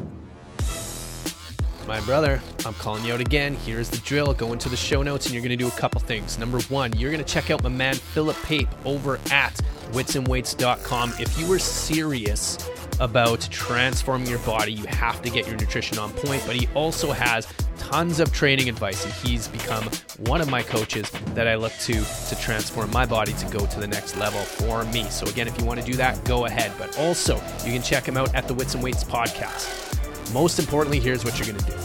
My 1.88 2.00
brother, 2.02 2.42
I'm 2.66 2.74
calling 2.76 3.04
you 3.04 3.14
out 3.14 3.22
again. 3.22 3.56
Here's 3.56 3.90
the 3.90 3.98
drill. 3.98 4.34
Go 4.34 4.54
into 4.54 4.70
the 4.70 4.78
show 4.78 5.02
notes 5.02 5.26
and 5.26 5.34
you're 5.34 5.42
going 5.42 5.50
to 5.50 5.58
do 5.58 5.68
a 5.68 5.80
couple 5.80 6.00
things. 6.00 6.38
Number 6.38 6.60
one, 6.62 6.94
you're 6.98 7.12
going 7.12 7.24
to 7.24 7.30
check 7.30 7.50
out 7.50 7.64
my 7.64 7.70
man 7.70 7.96
Philip 7.96 8.38
Pape 8.44 8.70
over 8.86 9.20
at 9.32 9.54
witsandweights.com. 9.92 11.14
If 11.20 11.38
you 11.38 11.48
were 11.48 11.60
serious 11.60 12.58
about 13.00 13.42
transforming 13.52 14.28
your 14.28 14.40
body, 14.40 14.72
you 14.72 14.86
have 14.86 15.22
to 15.24 15.30
get 15.30 15.48
your 15.48 15.58
nutrition 15.58 15.98
on 15.98 16.12
point. 16.12 16.44
But 16.46 16.56
he 16.56 16.68
also 16.76 17.12
has 17.12 17.48
tons 17.78 18.20
of 18.20 18.32
training 18.32 18.70
advice, 18.70 19.04
and 19.04 19.14
he's 19.14 19.48
become 19.48 19.84
one 20.20 20.40
of 20.40 20.50
my 20.50 20.62
coaches 20.62 21.10
that 21.34 21.48
I 21.48 21.56
look 21.56 21.74
to 21.82 21.94
to 21.94 22.42
transform 22.42 22.92
my 22.92 23.06
body 23.06 23.34
to 23.34 23.46
go 23.48 23.66
to 23.66 23.80
the 23.80 23.88
next 23.88 24.16
level 24.18 24.40
for 24.42 24.86
me. 24.86 25.04
So, 25.10 25.26
again, 25.26 25.48
if 25.48 25.60
you 25.60 25.66
want 25.66 25.80
to 25.80 25.86
do 25.86 25.98
that, 25.98 26.24
go 26.26 26.46
ahead. 26.46 26.72
But 26.78 26.98
also, 27.00 27.36
you 27.66 27.74
can 27.74 27.82
check 27.82 28.06
him 28.06 28.18
out 28.18 28.34
at 28.36 28.48
the 28.48 28.54
Wits 28.54 28.76
and 28.76 28.84
Weights 28.84 29.04
podcast. 29.04 29.91
Most 30.34 30.60
importantly, 30.60 31.00
here's 31.00 31.26
what 31.26 31.38
you're 31.38 31.48
going 31.48 31.64
to 31.66 31.72
do. 31.72 31.78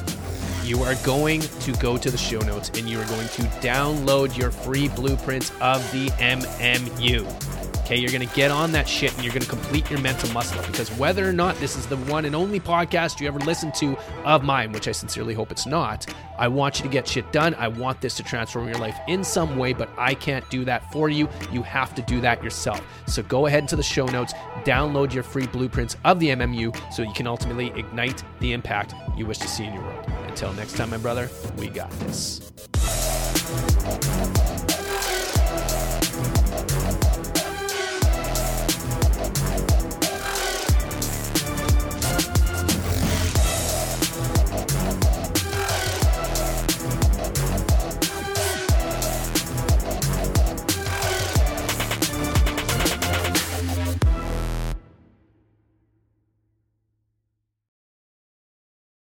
You 0.65 0.83
are 0.83 0.95
going 1.05 1.41
to 1.41 1.73
go 1.75 1.97
to 1.97 2.11
the 2.11 2.19
show 2.19 2.39
notes 2.41 2.71
and 2.71 2.89
you 2.89 3.01
are 3.01 3.07
going 3.07 3.29
to 3.29 3.43
download 3.63 4.37
your 4.37 4.51
free 4.51 4.89
blueprints 4.89 5.53
of 5.61 5.81
the 5.93 6.09
MMU. 6.19 7.25
Okay, 7.87 8.01
you're 8.01 8.11
going 8.11 8.29
to 8.29 8.35
get 8.35 8.51
on 8.51 8.73
that 8.73 8.89
shit 8.89 9.15
and 9.15 9.23
you're 9.23 9.33
going 9.33 9.45
to 9.45 9.49
complete 9.49 9.89
your 9.89 10.01
mental 10.01 10.29
muscle 10.33 10.59
up 10.59 10.67
because 10.67 10.91
whether 10.99 11.25
or 11.25 11.33
not 11.33 11.55
this 11.59 11.77
is 11.77 11.87
the 11.87 11.97
one 11.97 12.25
and 12.25 12.35
only 12.35 12.59
podcast 12.59 13.21
you 13.21 13.29
ever 13.29 13.39
listen 13.39 13.71
to 13.71 13.97
of 14.25 14.43
mine, 14.43 14.73
which 14.73 14.89
I 14.89 14.91
sincerely 14.91 15.35
hope 15.35 15.53
it's 15.53 15.67
not, 15.67 16.13
I 16.37 16.49
want 16.49 16.81
you 16.81 16.83
to 16.83 16.89
get 16.89 17.07
shit 17.07 17.31
done. 17.31 17.55
I 17.55 17.69
want 17.69 18.01
this 18.01 18.17
to 18.17 18.25
transform 18.25 18.67
your 18.67 18.79
life 18.79 18.99
in 19.07 19.23
some 19.23 19.57
way, 19.57 19.73
but 19.73 19.89
I 19.97 20.15
can't 20.15 20.45
do 20.51 20.65
that 20.65 20.91
for 20.91 21.09
you. 21.09 21.29
You 21.53 21.63
have 21.63 21.95
to 21.95 22.03
do 22.03 22.21
that 22.23 22.43
yourself. 22.43 22.83
So 23.07 23.23
go 23.23 23.47
ahead 23.47 23.61
into 23.61 23.77
the 23.77 23.85
show 23.85 24.07
notes, 24.07 24.33
download 24.65 25.15
your 25.15 25.23
free 25.23 25.47
blueprints 25.47 25.97
of 26.05 26.19
the 26.19 26.31
MMU 26.31 26.77
so 26.93 27.05
you 27.05 27.15
can 27.15 27.29
ultimately 27.29 27.69
ignite 27.77 28.25
the 28.41 28.53
impact 28.53 28.97
you 29.17 29.27
wish 29.27 29.39
to 29.39 29.47
see 29.47 29.65
in 29.65 29.73
your 29.73 29.85
world. 29.85 30.11
Until 30.27 30.53
next 30.55 30.77
time, 30.77 30.91
my 30.91 30.99
brother, 30.99 31.31
we 31.57 31.69
got 31.69 31.93
this. 32.01 32.51